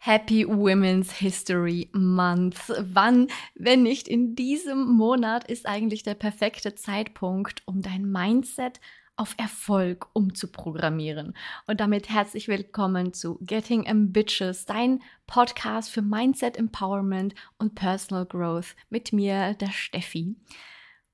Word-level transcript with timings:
Happy 0.00 0.46
Women's 0.46 1.12
History 1.12 1.90
Month. 1.92 2.72
Wann, 2.78 3.26
wenn 3.56 3.82
nicht 3.82 4.06
in 4.06 4.36
diesem 4.36 4.86
Monat, 4.92 5.50
ist 5.50 5.66
eigentlich 5.66 6.04
der 6.04 6.14
perfekte 6.14 6.76
Zeitpunkt, 6.76 7.62
um 7.66 7.82
dein 7.82 8.08
Mindset 8.08 8.80
auf 9.16 9.34
Erfolg 9.38 10.06
umzuprogrammieren. 10.12 11.34
Und 11.66 11.80
damit 11.80 12.08
herzlich 12.08 12.46
willkommen 12.46 13.12
zu 13.12 13.38
Getting 13.42 13.88
Ambitious, 13.88 14.64
dein 14.66 15.02
Podcast 15.26 15.90
für 15.90 16.02
Mindset 16.02 16.56
Empowerment 16.56 17.34
und 17.58 17.74
Personal 17.74 18.24
Growth 18.24 18.76
mit 18.90 19.12
mir, 19.12 19.54
der 19.54 19.72
Steffi. 19.72 20.36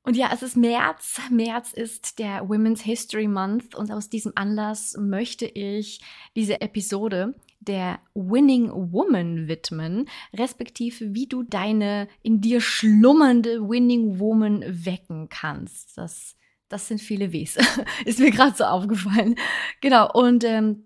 Und 0.03 0.19
ja, 0.19 0.29
es 0.31 0.43
ist 0.43 0.59
März. 0.59 1.19
März 1.31 1.73
ist 1.73 2.19
der 2.19 2.47
Women's 2.47 2.83
History 2.83 3.29
Month 3.29 3.75
und 3.75 3.91
aus 3.91 4.11
diesem 4.11 4.33
Anlass 4.35 4.95
möchte 4.99 5.47
ich 5.47 6.03
diese 6.37 6.61
Episode 6.61 7.35
der 7.61 8.01
Winning 8.15 8.71
Woman 8.93 9.49
widmen, 9.49 10.09
respektive 10.35 11.15
wie 11.15 11.27
du 11.27 11.43
deine 11.43 12.09
in 12.23 12.41
dir 12.41 12.61
schlummernde 12.61 13.69
Winning 13.69 14.19
Woman 14.19 14.65
wecken 14.67 15.29
kannst. 15.29 15.97
Das, 15.97 16.37
das 16.69 16.89
sind 16.89 17.01
viele 17.01 17.33
Ws. 17.33 17.57
Ist 18.05 18.21
mir 18.21 18.31
gerade 18.31 18.57
so 18.57 18.65
aufgefallen. 18.65 19.37
Genau, 19.81 20.11
und 20.13 20.45
ähm, 20.45 20.85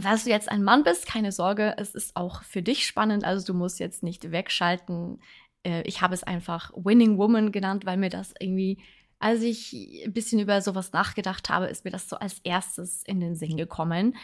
Falls 0.00 0.24
du 0.24 0.30
jetzt 0.30 0.50
ein 0.50 0.62
Mann 0.62 0.84
bist, 0.84 1.06
keine 1.06 1.32
Sorge, 1.32 1.74
es 1.76 1.94
ist 1.94 2.14
auch 2.14 2.42
für 2.42 2.62
dich 2.62 2.86
spannend, 2.86 3.24
also 3.24 3.44
du 3.44 3.58
musst 3.58 3.80
jetzt 3.80 4.02
nicht 4.02 4.30
wegschalten. 4.30 5.20
Äh, 5.64 5.82
ich 5.82 6.02
habe 6.02 6.14
es 6.14 6.22
einfach 6.22 6.70
Winning 6.76 7.18
Woman 7.18 7.50
genannt, 7.50 7.84
weil 7.84 7.96
mir 7.96 8.10
das 8.10 8.32
irgendwie, 8.38 8.78
als 9.18 9.42
ich 9.42 10.04
ein 10.04 10.12
bisschen 10.12 10.38
über 10.38 10.62
sowas 10.62 10.92
nachgedacht 10.92 11.50
habe, 11.50 11.66
ist 11.66 11.84
mir 11.84 11.90
das 11.90 12.08
so 12.08 12.16
als 12.16 12.38
erstes 12.44 13.02
in 13.02 13.18
den 13.20 13.34
Sinn 13.34 13.56
gekommen. 13.56 14.16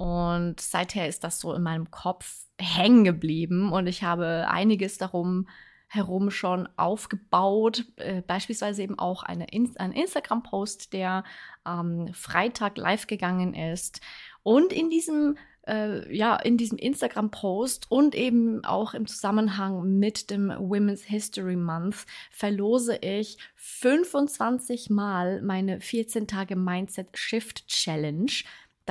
Und 0.00 0.60
seither 0.60 1.08
ist 1.08 1.24
das 1.24 1.40
so 1.40 1.52
in 1.52 1.62
meinem 1.62 1.90
Kopf 1.90 2.46
hängen 2.58 3.04
geblieben 3.04 3.70
und 3.70 3.86
ich 3.86 4.02
habe 4.02 4.46
einiges 4.48 4.96
darum 4.96 5.46
herum 5.88 6.30
schon 6.30 6.70
aufgebaut, 6.78 7.84
äh, 7.96 8.22
beispielsweise 8.22 8.82
eben 8.82 8.98
auch 8.98 9.24
eine 9.24 9.46
In 9.48 9.76
ein 9.76 9.92
Instagram-Post, 9.92 10.94
der 10.94 11.22
am 11.64 12.06
ähm, 12.06 12.14
Freitag 12.14 12.78
live 12.78 13.08
gegangen 13.08 13.52
ist. 13.52 14.00
Und 14.42 14.72
in 14.72 14.88
diesem 14.88 15.36
äh, 15.66 16.16
ja, 16.16 16.36
in 16.36 16.56
diesem 16.56 16.78
Instagram-Post 16.78 17.90
und 17.90 18.14
eben 18.14 18.64
auch 18.64 18.94
im 18.94 19.06
Zusammenhang 19.06 19.98
mit 19.98 20.30
dem 20.30 20.48
Women's 20.48 21.02
History 21.02 21.56
Month 21.56 22.06
verlose 22.30 22.96
ich 22.96 23.36
25 23.56 24.88
Mal 24.88 25.42
meine 25.42 25.82
14 25.82 26.26
Tage 26.26 26.56
Mindset 26.56 27.18
Shift 27.18 27.68
Challenge. 27.68 28.32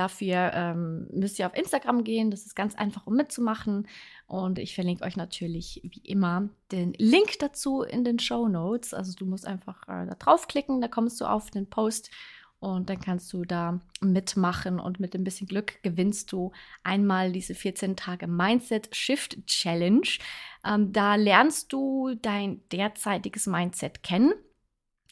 Dafür 0.00 0.52
ähm, 0.54 1.08
müsst 1.12 1.38
ihr 1.38 1.46
auf 1.46 1.54
Instagram 1.54 2.04
gehen. 2.04 2.30
Das 2.30 2.46
ist 2.46 2.56
ganz 2.56 2.74
einfach, 2.74 3.06
um 3.06 3.16
mitzumachen. 3.16 3.86
Und 4.26 4.58
ich 4.58 4.74
verlinke 4.74 5.04
euch 5.04 5.14
natürlich 5.14 5.82
wie 5.84 6.00
immer 6.08 6.48
den 6.72 6.94
Link 6.94 7.38
dazu 7.38 7.82
in 7.82 8.02
den 8.02 8.18
Show 8.18 8.48
Notes. 8.48 8.94
Also 8.94 9.12
du 9.14 9.26
musst 9.26 9.46
einfach 9.46 9.82
äh, 9.82 10.06
da 10.06 10.14
draufklicken, 10.18 10.80
da 10.80 10.88
kommst 10.88 11.20
du 11.20 11.26
auf 11.26 11.50
den 11.50 11.68
Post 11.68 12.10
und 12.60 12.88
dann 12.88 12.98
kannst 12.98 13.30
du 13.34 13.44
da 13.44 13.78
mitmachen 14.00 14.80
und 14.80 15.00
mit 15.00 15.14
ein 15.14 15.22
bisschen 15.22 15.46
Glück 15.46 15.82
gewinnst 15.82 16.32
du 16.32 16.52
einmal 16.82 17.30
diese 17.30 17.54
14 17.54 17.94
Tage 17.94 18.26
Mindset 18.26 18.96
Shift 18.96 19.46
Challenge. 19.46 20.08
Ähm, 20.64 20.94
da 20.94 21.16
lernst 21.16 21.74
du 21.74 22.14
dein 22.22 22.62
derzeitiges 22.70 23.46
Mindset 23.46 24.02
kennen 24.02 24.32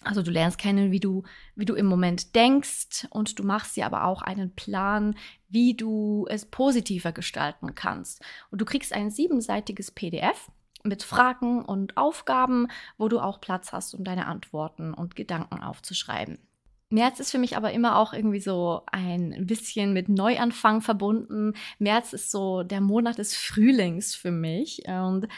also 0.02 0.22
du 0.22 0.30
lernst 0.30 0.58
kennen, 0.58 0.90
wie 0.90 1.00
du, 1.00 1.24
wie 1.56 1.64
du 1.64 1.74
im 1.74 1.86
Moment 1.86 2.34
denkst 2.34 3.06
und 3.10 3.38
du 3.38 3.42
machst 3.42 3.76
dir 3.76 3.86
aber 3.86 4.04
auch 4.04 4.22
einen 4.22 4.54
Plan, 4.54 5.16
wie 5.48 5.74
du 5.74 6.26
es 6.28 6.46
positiver 6.46 7.12
gestalten 7.12 7.74
kannst. 7.74 8.22
Und 8.50 8.60
du 8.60 8.64
kriegst 8.64 8.92
ein 8.92 9.10
siebenseitiges 9.10 9.90
PDF 9.90 10.50
mit 10.84 11.02
Fragen 11.02 11.64
und 11.64 11.96
Aufgaben, 11.96 12.68
wo 12.96 13.08
du 13.08 13.18
auch 13.18 13.40
Platz 13.40 13.72
hast, 13.72 13.94
um 13.94 14.04
deine 14.04 14.26
Antworten 14.26 14.94
und 14.94 15.16
Gedanken 15.16 15.60
aufzuschreiben. 15.62 16.38
März 16.90 17.20
ist 17.20 17.30
für 17.30 17.38
mich 17.38 17.56
aber 17.56 17.72
immer 17.72 17.98
auch 17.98 18.14
irgendwie 18.14 18.40
so 18.40 18.82
ein 18.90 19.46
bisschen 19.46 19.92
mit 19.92 20.08
Neuanfang 20.08 20.80
verbunden. 20.80 21.52
März 21.78 22.14
ist 22.14 22.30
so 22.30 22.62
der 22.62 22.80
Monat 22.80 23.18
des 23.18 23.36
Frühlings 23.36 24.14
für 24.14 24.30
mich 24.30 24.84
und 24.86 25.28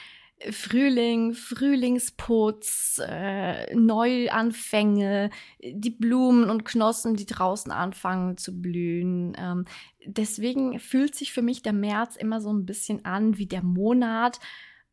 Frühling, 0.51 1.35
Frühlingsputz, 1.35 3.01
äh, 3.07 3.75
Neuanfänge, 3.75 5.31
die 5.63 5.91
Blumen 5.91 6.49
und 6.49 6.65
Knospen, 6.65 7.15
die 7.15 7.27
draußen 7.27 7.71
anfangen 7.71 8.39
zu 8.39 8.61
blühen. 8.61 9.37
Ähm, 9.39 9.67
deswegen 10.07 10.79
fühlt 10.81 11.15
sich 11.15 11.33
für 11.33 11.43
mich 11.43 11.63
der 11.63 11.75
März 11.75 12.17
immer 12.17 12.41
so 12.41 12.51
ein 12.53 12.65
bisschen 12.65 13.05
an 13.05 13.37
wie 13.37 13.47
der 13.47 13.63
Monat, 13.63 14.41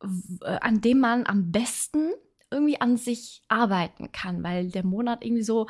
äh, 0.01 0.57
an 0.59 0.81
dem 0.81 0.99
man 0.99 1.25
am 1.25 1.51
besten 1.51 2.11
irgendwie 2.51 2.81
an 2.81 2.97
sich 2.97 3.41
arbeiten 3.47 4.11
kann, 4.11 4.43
weil 4.43 4.69
der 4.69 4.85
Monat 4.85 5.23
irgendwie 5.23 5.43
so 5.43 5.67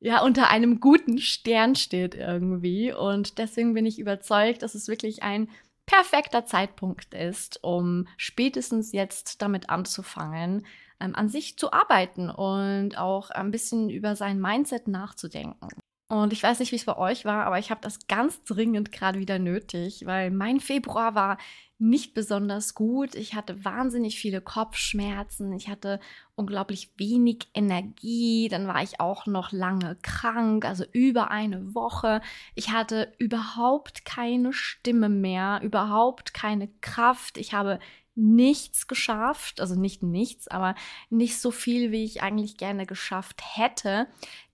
ja 0.00 0.22
unter 0.22 0.48
einem 0.48 0.80
guten 0.80 1.18
Stern 1.18 1.74
steht 1.76 2.14
irgendwie 2.14 2.92
und 2.92 3.36
deswegen 3.36 3.74
bin 3.74 3.84
ich 3.84 3.98
überzeugt, 3.98 4.62
dass 4.62 4.74
es 4.74 4.88
wirklich 4.88 5.22
ein 5.22 5.48
perfekter 5.90 6.46
Zeitpunkt 6.46 7.14
ist, 7.14 7.58
um 7.64 8.06
spätestens 8.16 8.92
jetzt 8.92 9.42
damit 9.42 9.70
anzufangen, 9.70 10.64
ähm, 11.00 11.16
an 11.16 11.28
sich 11.28 11.58
zu 11.58 11.72
arbeiten 11.72 12.30
und 12.30 12.96
auch 12.96 13.30
ein 13.30 13.50
bisschen 13.50 13.90
über 13.90 14.14
sein 14.14 14.40
Mindset 14.40 14.86
nachzudenken. 14.86 15.68
Und 16.08 16.32
ich 16.32 16.42
weiß 16.42 16.60
nicht, 16.60 16.70
wie 16.70 16.76
es 16.76 16.84
bei 16.84 16.96
euch 16.96 17.24
war, 17.24 17.44
aber 17.44 17.58
ich 17.58 17.70
habe 17.70 17.80
das 17.80 18.06
ganz 18.06 18.42
dringend 18.44 18.92
gerade 18.92 19.18
wieder 19.18 19.40
nötig, 19.40 20.06
weil 20.06 20.30
mein 20.30 20.60
Februar 20.60 21.14
war 21.16 21.38
nicht 21.80 22.12
besonders 22.14 22.74
gut. 22.74 23.14
Ich 23.14 23.34
hatte 23.34 23.64
wahnsinnig 23.64 24.18
viele 24.18 24.40
Kopfschmerzen. 24.40 25.52
Ich 25.54 25.68
hatte 25.68 25.98
unglaublich 26.34 26.92
wenig 26.96 27.48
Energie. 27.54 28.48
Dann 28.48 28.66
war 28.66 28.82
ich 28.82 29.00
auch 29.00 29.26
noch 29.26 29.50
lange 29.50 29.96
krank, 30.02 30.64
also 30.64 30.84
über 30.92 31.30
eine 31.30 31.74
Woche. 31.74 32.20
Ich 32.54 32.70
hatte 32.70 33.12
überhaupt 33.18 34.04
keine 34.04 34.52
Stimme 34.52 35.08
mehr, 35.08 35.60
überhaupt 35.62 36.34
keine 36.34 36.68
Kraft. 36.80 37.38
Ich 37.38 37.54
habe 37.54 37.78
nichts 38.14 38.86
geschafft, 38.86 39.60
also 39.60 39.74
nicht 39.74 40.02
nichts, 40.02 40.48
aber 40.48 40.74
nicht 41.08 41.40
so 41.40 41.50
viel, 41.50 41.92
wie 41.92 42.04
ich 42.04 42.22
eigentlich 42.22 42.58
gerne 42.58 42.84
geschafft 42.84 43.40
hätte. 43.56 44.06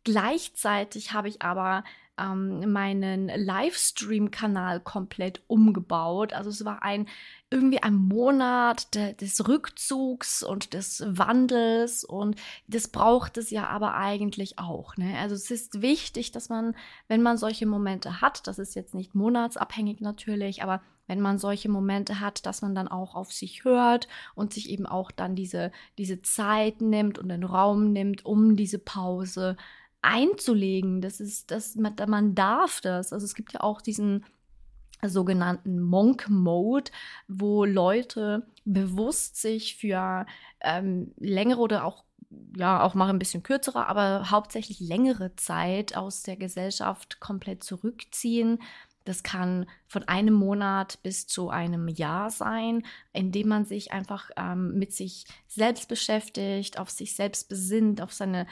Gleichzeitig 0.04 1.12
habe 1.12 1.28
ich 1.28 1.42
aber 1.42 1.82
ähm, 2.18 2.72
meinen 2.72 3.28
Livestream-Kanal 3.28 4.80
komplett 4.80 5.42
umgebaut. 5.46 6.32
Also 6.32 6.50
es 6.50 6.64
war 6.64 6.82
ein 6.82 7.06
irgendwie 7.48 7.82
ein 7.82 7.94
Monat 7.94 8.94
de, 8.94 9.14
des 9.14 9.46
Rückzugs 9.46 10.42
und 10.42 10.74
des 10.74 11.04
Wandels 11.06 12.02
und 12.02 12.36
das 12.66 12.88
braucht 12.88 13.38
es 13.38 13.50
ja 13.50 13.68
aber 13.68 13.94
eigentlich 13.94 14.58
auch. 14.58 14.96
Ne? 14.96 15.16
Also 15.18 15.36
es 15.36 15.50
ist 15.50 15.80
wichtig, 15.80 16.32
dass 16.32 16.48
man, 16.48 16.74
wenn 17.06 17.22
man 17.22 17.36
solche 17.36 17.66
Momente 17.66 18.20
hat, 18.20 18.46
das 18.48 18.58
ist 18.58 18.74
jetzt 18.74 18.94
nicht 18.94 19.14
monatsabhängig 19.14 20.00
natürlich, 20.00 20.62
aber 20.62 20.82
wenn 21.06 21.20
man 21.20 21.38
solche 21.38 21.68
Momente 21.68 22.18
hat, 22.18 22.46
dass 22.46 22.62
man 22.62 22.74
dann 22.74 22.88
auch 22.88 23.14
auf 23.14 23.32
sich 23.32 23.64
hört 23.64 24.08
und 24.34 24.52
sich 24.52 24.68
eben 24.70 24.86
auch 24.86 25.12
dann 25.12 25.36
diese, 25.36 25.70
diese 25.98 26.22
Zeit 26.22 26.80
nimmt 26.80 27.16
und 27.18 27.28
den 27.28 27.44
Raum 27.44 27.92
nimmt, 27.92 28.24
um 28.24 28.56
diese 28.56 28.80
Pause 28.80 29.56
einzulegen. 30.06 31.00
Das 31.00 31.20
ist, 31.20 31.50
das, 31.50 31.74
man 31.74 32.34
darf 32.34 32.80
das. 32.80 33.12
Also 33.12 33.24
es 33.24 33.34
gibt 33.34 33.52
ja 33.52 33.60
auch 33.60 33.82
diesen 33.82 34.24
sogenannten 35.04 35.80
Monk 35.80 36.28
Mode, 36.30 36.90
wo 37.28 37.64
Leute 37.64 38.46
bewusst 38.64 39.36
sich 39.36 39.76
für 39.76 40.24
ähm, 40.60 41.12
längere 41.18 41.60
oder 41.60 41.84
auch 41.84 42.04
ja, 42.56 42.82
auch 42.82 42.94
mal 42.94 43.08
ein 43.08 43.20
bisschen 43.20 43.44
kürzere, 43.44 43.86
aber 43.86 44.30
hauptsächlich 44.30 44.80
längere 44.80 45.36
Zeit 45.36 45.96
aus 45.96 46.22
der 46.22 46.36
Gesellschaft 46.36 47.20
komplett 47.20 47.62
zurückziehen. 47.62 48.58
Das 49.04 49.22
kann 49.22 49.66
von 49.86 50.02
einem 50.08 50.34
Monat 50.34 51.00
bis 51.04 51.28
zu 51.28 51.50
einem 51.50 51.86
Jahr 51.86 52.30
sein, 52.30 52.84
indem 53.12 53.48
man 53.48 53.64
sich 53.64 53.92
einfach 53.92 54.30
ähm, 54.36 54.76
mit 54.76 54.92
sich 54.92 55.26
selbst 55.46 55.88
beschäftigt, 55.88 56.80
auf 56.80 56.90
sich 56.90 57.14
selbst 57.14 57.48
besinnt, 57.48 58.02
auf 58.02 58.12
seine 58.12 58.48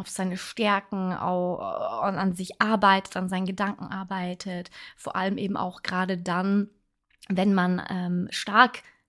auf 0.00 0.08
seine 0.08 0.36
Stärken, 0.36 1.12
auch, 1.12 2.02
an 2.02 2.34
sich 2.34 2.60
arbeitet, 2.60 3.16
an 3.16 3.28
seinen 3.28 3.46
Gedanken 3.46 3.84
arbeitet, 3.84 4.70
vor 4.96 5.14
allem 5.14 5.38
eben 5.38 5.56
auch 5.56 5.82
gerade 5.82 6.16
dann, 6.16 6.70
wenn 7.28 7.54
man 7.54 7.82
ähm, 7.88 8.28
stark 8.30 8.78
äh, 8.78 8.99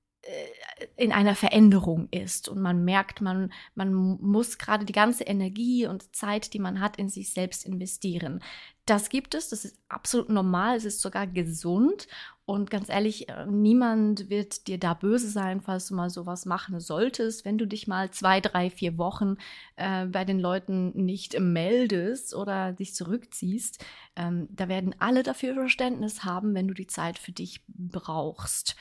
in 0.97 1.12
einer 1.12 1.35
Veränderung 1.35 2.07
ist 2.12 2.47
und 2.47 2.62
man 2.62 2.85
merkt, 2.85 3.21
man, 3.21 3.51
man 3.73 3.91
muss 3.94 4.59
gerade 4.59 4.85
die 4.85 4.94
ganze 4.94 5.23
Energie 5.23 5.88
und 5.88 6.15
Zeit, 6.15 6.53
die 6.53 6.59
man 6.59 6.79
hat, 6.79 6.97
in 6.97 7.09
sich 7.09 7.33
selbst 7.33 7.65
investieren. 7.65 8.44
Das 8.85 9.09
gibt 9.09 9.33
es, 9.33 9.50
das 9.50 9.65
ist 9.65 9.79
absolut 9.89 10.29
normal, 10.29 10.77
es 10.77 10.85
ist 10.85 11.01
sogar 11.01 11.25
gesund 11.25 12.07
und 12.45 12.69
ganz 12.69 12.89
ehrlich, 12.89 13.29
äh, 13.29 13.45
niemand 13.47 14.29
wird 14.29 14.68
dir 14.68 14.77
da 14.77 14.94
böse 14.94 15.29
sein, 15.29 15.62
falls 15.62 15.88
du 15.88 15.95
mal 15.95 16.09
sowas 16.09 16.45
machen 16.45 16.79
solltest, 16.79 17.44
wenn 17.44 17.57
du 17.57 17.65
dich 17.65 17.88
mal 17.88 18.12
zwei, 18.12 18.41
drei, 18.41 18.69
vier 18.69 18.97
Wochen 18.97 19.38
äh, 19.75 20.06
bei 20.06 20.23
den 20.23 20.39
Leuten 20.39 20.91
nicht 20.94 21.39
meldest 21.39 22.35
oder 22.35 22.73
dich 22.73 22.94
zurückziehst. 22.94 23.83
Ähm, 24.15 24.47
da 24.51 24.68
werden 24.68 24.94
alle 25.00 25.23
dafür 25.23 25.56
Verständnis 25.56 26.23
haben, 26.23 26.53
wenn 26.53 26.68
du 26.68 26.73
die 26.73 26.88
Zeit 26.88 27.18
für 27.18 27.31
dich 27.31 27.63
brauchst. 27.68 28.75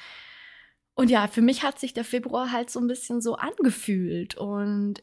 Und 1.00 1.08
ja, 1.08 1.29
für 1.29 1.41
mich 1.41 1.62
hat 1.62 1.79
sich 1.79 1.94
der 1.94 2.05
Februar 2.05 2.52
halt 2.52 2.69
so 2.69 2.79
ein 2.79 2.87
bisschen 2.87 3.23
so 3.23 3.37
angefühlt 3.37 4.35
und 4.35 5.02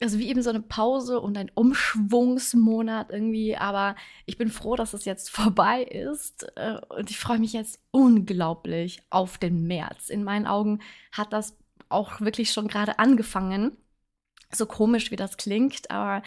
also 0.00 0.20
wie 0.20 0.28
eben 0.28 0.42
so 0.42 0.50
eine 0.50 0.62
Pause 0.62 1.18
und 1.18 1.36
ein 1.36 1.50
Umschwungsmonat 1.52 3.10
irgendwie, 3.10 3.56
aber 3.56 3.96
ich 4.26 4.38
bin 4.38 4.48
froh, 4.48 4.76
dass 4.76 4.92
es 4.92 5.04
jetzt 5.04 5.30
vorbei 5.32 5.82
ist 5.82 6.46
äh, 6.54 6.78
und 6.88 7.10
ich 7.10 7.18
freue 7.18 7.40
mich 7.40 7.52
jetzt 7.52 7.80
unglaublich 7.90 9.02
auf 9.10 9.36
den 9.36 9.66
März. 9.66 10.08
In 10.08 10.22
meinen 10.22 10.46
Augen 10.46 10.78
hat 11.10 11.32
das 11.32 11.56
auch 11.88 12.20
wirklich 12.20 12.52
schon 12.52 12.68
gerade 12.68 13.00
angefangen. 13.00 13.76
So 14.52 14.66
komisch 14.66 15.10
wie 15.10 15.16
das 15.16 15.36
klingt, 15.36 15.90
aber 15.90 16.22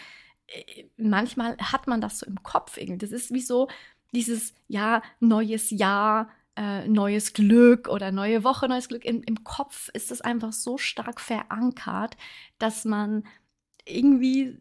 äh, 0.47 0.83
manchmal 0.97 1.55
hat 1.59 1.87
man 1.87 2.01
das 2.01 2.19
so 2.19 2.25
im 2.25 2.43
Kopf 2.43 2.75
irgendwie. 2.75 2.97
Das 2.97 3.13
ist 3.13 3.33
wie 3.33 3.39
so 3.39 3.69
dieses 4.13 4.53
ja 4.67 5.01
neues 5.21 5.69
Jahr, 5.69 6.29
äh, 6.57 6.87
neues 6.87 7.33
Glück 7.33 7.87
oder 7.87 8.11
neue 8.11 8.43
Woche, 8.43 8.67
neues 8.67 8.89
Glück. 8.89 9.05
Im, 9.05 9.23
Im 9.23 9.43
Kopf 9.43 9.89
ist 9.93 10.11
das 10.11 10.21
einfach 10.21 10.51
so 10.51 10.77
stark 10.77 11.21
verankert, 11.21 12.17
dass 12.57 12.83
man 12.83 13.23
irgendwie 13.85 14.59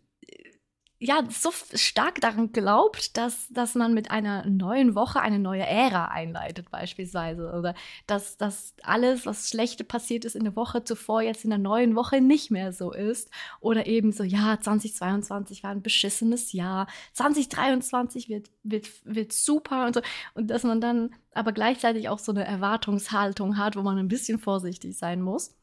ja, 0.99 1.23
so 1.29 1.51
stark 1.75 2.23
daran 2.23 2.53
glaubt, 2.53 3.19
dass, 3.19 3.49
dass 3.51 3.75
man 3.75 3.93
mit 3.93 4.11
einer 4.11 4.47
neuen 4.47 4.95
Woche 4.95 5.21
eine 5.21 5.39
neue 5.39 5.67
Ära 5.67 6.07
einleitet, 6.07 6.71
beispielsweise. 6.71 7.53
Oder 7.53 7.75
dass, 8.07 8.39
dass 8.39 8.75
alles, 8.83 9.27
was 9.27 9.51
Schlechte 9.51 9.85
passiert 9.85 10.25
ist 10.25 10.37
in 10.37 10.45
der 10.45 10.57
Woche 10.57 10.85
zuvor, 10.85 11.21
jetzt 11.21 11.45
in 11.45 11.51
der 11.51 11.59
neuen 11.59 11.97
Woche 11.97 12.23
nicht 12.23 12.51
mehr 12.51 12.73
so 12.73 12.93
ist. 12.93 13.31
Oder 13.61 13.87
eben 13.87 14.11
so, 14.11 14.23
ja, 14.25 14.59
2022 14.59 15.63
war 15.63 15.71
ein 15.71 15.83
beschissenes 15.83 16.53
Jahr, 16.53 16.87
2023 17.13 18.31
wird, 18.31 18.51
wird, 18.63 18.89
wird 19.05 19.33
super 19.35 19.87
und 19.87 19.97
so. 19.97 20.01
Und 20.33 20.49
dass 20.49 20.63
man 20.63 20.81
dann 20.81 21.11
aber 21.35 21.53
gleichzeitig 21.53 22.09
auch 22.09 22.19
so 22.19 22.33
eine 22.33 22.47
Erwartungshaltung 22.47 23.59
hat, 23.59 23.77
wo 23.77 23.83
man 23.83 23.99
ein 23.99 24.09
bisschen 24.09 24.39
vorsichtig 24.39 24.97
sein 24.97 25.21
muss. 25.21 25.55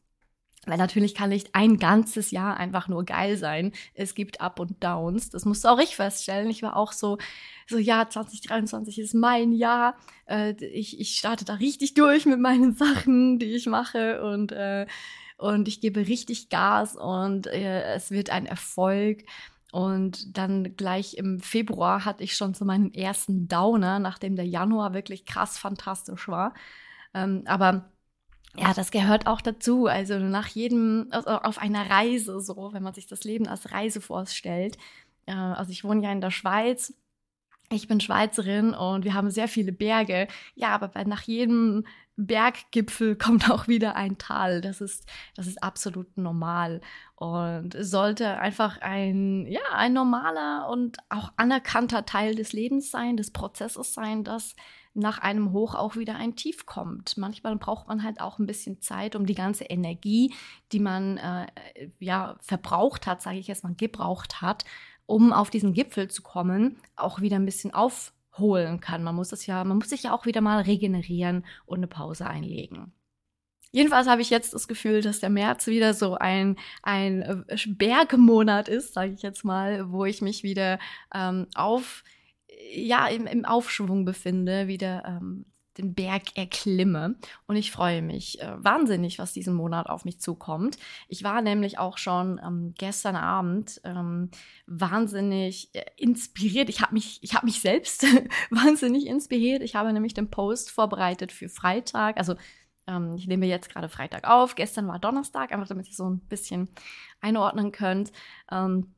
Weil 0.66 0.78
natürlich 0.78 1.14
kann 1.14 1.30
nicht 1.30 1.54
ein 1.54 1.78
ganzes 1.78 2.30
Jahr 2.30 2.56
einfach 2.56 2.88
nur 2.88 3.04
geil 3.04 3.36
sein. 3.36 3.72
Es 3.94 4.14
gibt 4.14 4.40
Up 4.40 4.60
und 4.60 4.82
Downs. 4.82 5.30
Das 5.30 5.44
musst 5.44 5.64
du 5.64 5.68
auch 5.68 5.78
ich 5.78 5.96
feststellen. 5.96 6.50
Ich 6.50 6.62
war 6.62 6.76
auch 6.76 6.92
so, 6.92 7.18
so 7.68 7.78
ja, 7.78 8.08
2023 8.08 8.98
ist 8.98 9.14
mein 9.14 9.52
Jahr. 9.52 9.96
Äh, 10.26 10.52
ich, 10.64 11.00
ich 11.00 11.16
starte 11.16 11.44
da 11.44 11.54
richtig 11.54 11.94
durch 11.94 12.26
mit 12.26 12.40
meinen 12.40 12.72
Sachen, 12.76 13.38
die 13.38 13.54
ich 13.54 13.66
mache 13.66 14.22
und, 14.24 14.52
äh, 14.52 14.86
und 15.36 15.68
ich 15.68 15.80
gebe 15.80 16.06
richtig 16.06 16.48
Gas 16.48 16.96
und 16.96 17.46
äh, 17.46 17.94
es 17.94 18.10
wird 18.10 18.30
ein 18.30 18.46
Erfolg. 18.46 19.24
Und 19.72 20.38
dann 20.38 20.76
gleich 20.76 21.14
im 21.14 21.40
Februar 21.40 22.04
hatte 22.04 22.22
ich 22.22 22.36
schon 22.36 22.54
so 22.54 22.64
meinen 22.64 22.94
ersten 22.94 23.48
Downer, 23.48 23.98
nachdem 23.98 24.36
der 24.36 24.46
Januar 24.46 24.94
wirklich 24.94 25.26
krass 25.26 25.58
fantastisch 25.58 26.28
war. 26.28 26.54
Ähm, 27.12 27.42
aber 27.46 27.90
ja, 28.56 28.72
das 28.72 28.90
gehört 28.90 29.26
auch 29.26 29.40
dazu. 29.40 29.86
Also 29.86 30.18
nach 30.18 30.48
jedem, 30.48 31.08
also 31.10 31.30
auf 31.30 31.58
einer 31.58 31.90
Reise 31.90 32.40
so, 32.40 32.70
wenn 32.72 32.82
man 32.82 32.94
sich 32.94 33.06
das 33.06 33.24
Leben 33.24 33.48
als 33.48 33.72
Reise 33.72 34.00
vorstellt. 34.00 34.78
Äh, 35.26 35.32
also 35.32 35.70
ich 35.72 35.84
wohne 35.84 36.04
ja 36.04 36.12
in 36.12 36.20
der 36.20 36.30
Schweiz. 36.30 36.94
Ich 37.70 37.88
bin 37.88 38.00
Schweizerin 38.00 38.74
und 38.74 39.04
wir 39.04 39.14
haben 39.14 39.30
sehr 39.30 39.48
viele 39.48 39.72
Berge. 39.72 40.28
Ja, 40.54 40.68
aber 40.68 41.04
nach 41.04 41.22
jedem 41.22 41.84
Berggipfel 42.16 43.16
kommt 43.18 43.50
auch 43.50 43.66
wieder 43.66 43.96
ein 43.96 44.18
Tal. 44.18 44.60
Das 44.60 44.80
ist, 44.80 45.08
das 45.34 45.46
ist 45.46 45.62
absolut 45.62 46.16
normal 46.16 46.80
und 47.16 47.74
sollte 47.78 48.38
einfach 48.38 48.80
ein, 48.80 49.46
ja, 49.46 49.62
ein 49.72 49.94
normaler 49.94 50.68
und 50.70 50.98
auch 51.08 51.32
anerkannter 51.36 52.06
Teil 52.06 52.34
des 52.34 52.52
Lebens 52.52 52.90
sein, 52.90 53.16
des 53.16 53.32
Prozesses 53.32 53.94
sein, 53.94 54.24
dass 54.24 54.54
nach 54.94 55.18
einem 55.18 55.52
Hoch 55.52 55.74
auch 55.74 55.96
wieder 55.96 56.16
ein 56.16 56.36
Tief 56.36 56.66
kommt. 56.66 57.16
Manchmal 57.16 57.56
braucht 57.56 57.88
man 57.88 58.02
halt 58.02 58.20
auch 58.20 58.38
ein 58.38 58.46
bisschen 58.46 58.80
Zeit, 58.80 59.16
um 59.16 59.26
die 59.26 59.34
ganze 59.34 59.64
Energie, 59.64 60.32
die 60.72 60.78
man 60.78 61.18
äh, 61.18 61.46
ja 61.98 62.36
verbraucht 62.40 63.06
hat, 63.06 63.20
sage 63.20 63.38
ich 63.38 63.48
jetzt 63.48 63.64
mal, 63.64 63.74
gebraucht 63.74 64.40
hat, 64.40 64.64
um 65.06 65.32
auf 65.32 65.50
diesen 65.50 65.74
Gipfel 65.74 66.08
zu 66.08 66.22
kommen, 66.22 66.76
auch 66.96 67.20
wieder 67.20 67.36
ein 67.36 67.44
bisschen 67.44 67.74
aufholen 67.74 68.80
kann. 68.80 69.02
Man 69.02 69.16
muss 69.16 69.28
das 69.28 69.46
ja, 69.46 69.64
man 69.64 69.78
muss 69.78 69.90
sich 69.90 70.04
ja 70.04 70.14
auch 70.14 70.26
wieder 70.26 70.40
mal 70.40 70.62
regenerieren 70.62 71.44
und 71.66 71.78
eine 71.78 71.88
Pause 71.88 72.26
einlegen. 72.26 72.92
Jedenfalls 73.74 74.06
habe 74.06 74.22
ich 74.22 74.30
jetzt 74.30 74.54
das 74.54 74.68
Gefühl, 74.68 75.02
dass 75.02 75.18
der 75.18 75.30
März 75.30 75.66
wieder 75.66 75.94
so 75.94 76.14
ein, 76.14 76.56
ein 76.84 77.22
äh, 77.22 77.56
Bergmonat 77.66 78.68
ist, 78.68 78.94
sage 78.94 79.14
ich 79.14 79.22
jetzt 79.22 79.44
mal, 79.44 79.90
wo 79.90 80.04
ich 80.04 80.22
mich 80.22 80.44
wieder 80.44 80.78
ähm, 81.12 81.48
auf 81.56 82.04
ja, 82.74 83.06
im, 83.08 83.26
im 83.26 83.44
Aufschwung 83.44 84.04
befinde, 84.04 84.66
wieder 84.68 85.04
ähm, 85.06 85.46
den 85.78 85.94
Berg 85.94 86.36
erklimme. 86.36 87.16
Und 87.46 87.56
ich 87.56 87.72
freue 87.72 88.02
mich 88.02 88.40
äh, 88.40 88.52
wahnsinnig, 88.56 89.18
was 89.18 89.32
diesen 89.32 89.54
Monat 89.54 89.88
auf 89.88 90.04
mich 90.04 90.20
zukommt. 90.20 90.78
Ich 91.08 91.24
war 91.24 91.42
nämlich 91.42 91.78
auch 91.78 91.98
schon 91.98 92.40
ähm, 92.44 92.74
gestern 92.78 93.16
Abend 93.16 93.80
ähm, 93.84 94.30
wahnsinnig 94.66 95.74
äh, 95.74 95.84
inspiriert. 95.96 96.68
Ich 96.68 96.80
habe 96.80 96.94
mich, 96.94 97.18
ich 97.22 97.34
habe 97.34 97.46
mich 97.46 97.60
selbst 97.60 98.06
wahnsinnig 98.50 99.06
inspiriert. 99.06 99.62
Ich 99.62 99.74
habe 99.74 99.92
nämlich 99.92 100.14
den 100.14 100.30
Post 100.30 100.70
vorbereitet 100.70 101.32
für 101.32 101.48
Freitag. 101.48 102.18
Also 102.18 102.36
ähm, 102.86 103.14
ich 103.16 103.26
nehme 103.26 103.46
jetzt 103.46 103.70
gerade 103.70 103.88
Freitag 103.88 104.28
auf. 104.28 104.54
Gestern 104.54 104.86
war 104.86 104.98
Donnerstag, 104.98 105.52
einfach 105.52 105.68
damit 105.68 105.88
ihr 105.88 105.94
so 105.94 106.08
ein 106.08 106.20
bisschen 106.20 106.68
einordnen 107.20 107.72
könnt. 107.72 108.12
Ähm, 108.50 108.94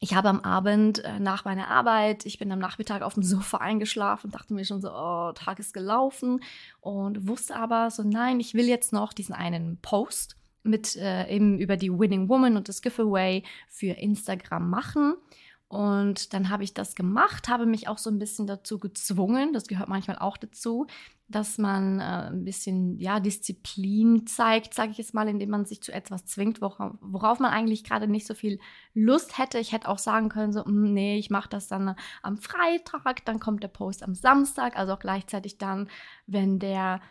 ich 0.00 0.14
habe 0.14 0.28
am 0.28 0.40
Abend 0.40 1.04
äh, 1.04 1.18
nach 1.18 1.44
meiner 1.44 1.68
Arbeit, 1.68 2.24
ich 2.24 2.38
bin 2.38 2.52
am 2.52 2.58
Nachmittag 2.58 3.02
auf 3.02 3.14
dem 3.14 3.22
Sofa 3.22 3.58
eingeschlafen, 3.58 4.30
dachte 4.30 4.54
mir 4.54 4.64
schon 4.64 4.80
so, 4.80 4.90
oh, 4.92 5.32
Tag 5.32 5.58
ist 5.58 5.74
gelaufen 5.74 6.40
und 6.80 7.26
wusste 7.26 7.56
aber 7.56 7.90
so, 7.90 8.02
nein, 8.02 8.38
ich 8.40 8.54
will 8.54 8.66
jetzt 8.66 8.92
noch 8.92 9.12
diesen 9.12 9.34
einen 9.34 9.78
Post 9.82 10.36
mit 10.62 10.96
äh, 10.96 11.28
eben 11.28 11.58
über 11.58 11.76
die 11.76 11.90
Winning 11.90 12.28
Woman 12.28 12.56
und 12.56 12.68
das 12.68 12.82
Giveaway 12.82 13.42
für 13.68 13.92
Instagram 13.92 14.70
machen. 14.70 15.14
Und 15.68 16.32
dann 16.32 16.48
habe 16.48 16.64
ich 16.64 16.72
das 16.72 16.94
gemacht, 16.94 17.48
habe 17.48 17.66
mich 17.66 17.88
auch 17.88 17.98
so 17.98 18.08
ein 18.08 18.18
bisschen 18.18 18.46
dazu 18.46 18.78
gezwungen, 18.78 19.52
das 19.52 19.66
gehört 19.66 19.90
manchmal 19.90 20.18
auch 20.18 20.38
dazu, 20.38 20.86
dass 21.28 21.58
man 21.58 22.00
äh, 22.00 22.30
ein 22.30 22.44
bisschen 22.44 22.98
ja, 22.98 23.20
Disziplin 23.20 24.26
zeigt, 24.26 24.72
sage 24.72 24.92
ich 24.92 24.98
jetzt 24.98 25.12
mal, 25.12 25.28
indem 25.28 25.50
man 25.50 25.66
sich 25.66 25.82
zu 25.82 25.92
etwas 25.92 26.24
zwingt, 26.24 26.62
worauf, 26.62 26.94
worauf 27.02 27.38
man 27.38 27.52
eigentlich 27.52 27.84
gerade 27.84 28.08
nicht 28.08 28.26
so 28.26 28.32
viel 28.32 28.58
Lust 28.94 29.36
hätte. 29.36 29.58
Ich 29.58 29.72
hätte 29.72 29.88
auch 29.88 29.98
sagen 29.98 30.30
können, 30.30 30.54
so, 30.54 30.64
hm, 30.64 30.94
nee, 30.94 31.18
ich 31.18 31.28
mache 31.28 31.50
das 31.50 31.68
dann 31.68 31.94
am 32.22 32.38
Freitag, 32.38 33.26
dann 33.26 33.38
kommt 33.38 33.62
der 33.62 33.68
Post 33.68 34.02
am 34.02 34.14
Samstag, 34.14 34.78
also 34.78 34.94
auch 34.94 34.98
gleichzeitig 34.98 35.58
dann, 35.58 35.90
wenn 36.26 36.58
der 36.58 37.02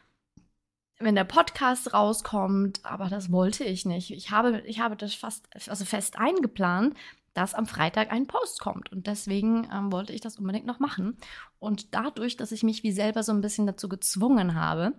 wenn 0.99 1.13
der 1.13 1.25
Podcast 1.25 1.93
rauskommt, 1.93 2.83
aber 2.83 3.07
das 3.07 3.31
wollte 3.31 3.63
ich 3.63 3.85
nicht. 3.85 4.09
Ich 4.09 4.31
habe, 4.31 4.61
ich 4.65 4.79
habe 4.79 4.95
das 4.95 5.13
fast, 5.13 5.47
also 5.69 5.85
fest 5.85 6.17
eingeplant, 6.17 6.95
dass 7.37 7.53
am 7.53 7.67
Freitag 7.67 8.11
ein 8.11 8.25
Post 8.25 8.59
kommt. 8.59 8.91
Und 8.91 9.05
deswegen 9.05 9.69
ähm, 9.71 9.91
wollte 9.91 10.11
ich 10.11 10.21
das 10.21 10.39
unbedingt 10.39 10.65
noch 10.65 10.79
machen. 10.79 11.17
Und 11.59 11.93
dadurch, 11.93 12.35
dass 12.35 12.51
ich 12.51 12.63
mich 12.63 12.81
wie 12.81 12.91
selber 12.91 13.21
so 13.21 13.31
ein 13.31 13.41
bisschen 13.41 13.67
dazu 13.67 13.87
gezwungen 13.87 14.55
habe, 14.55 14.93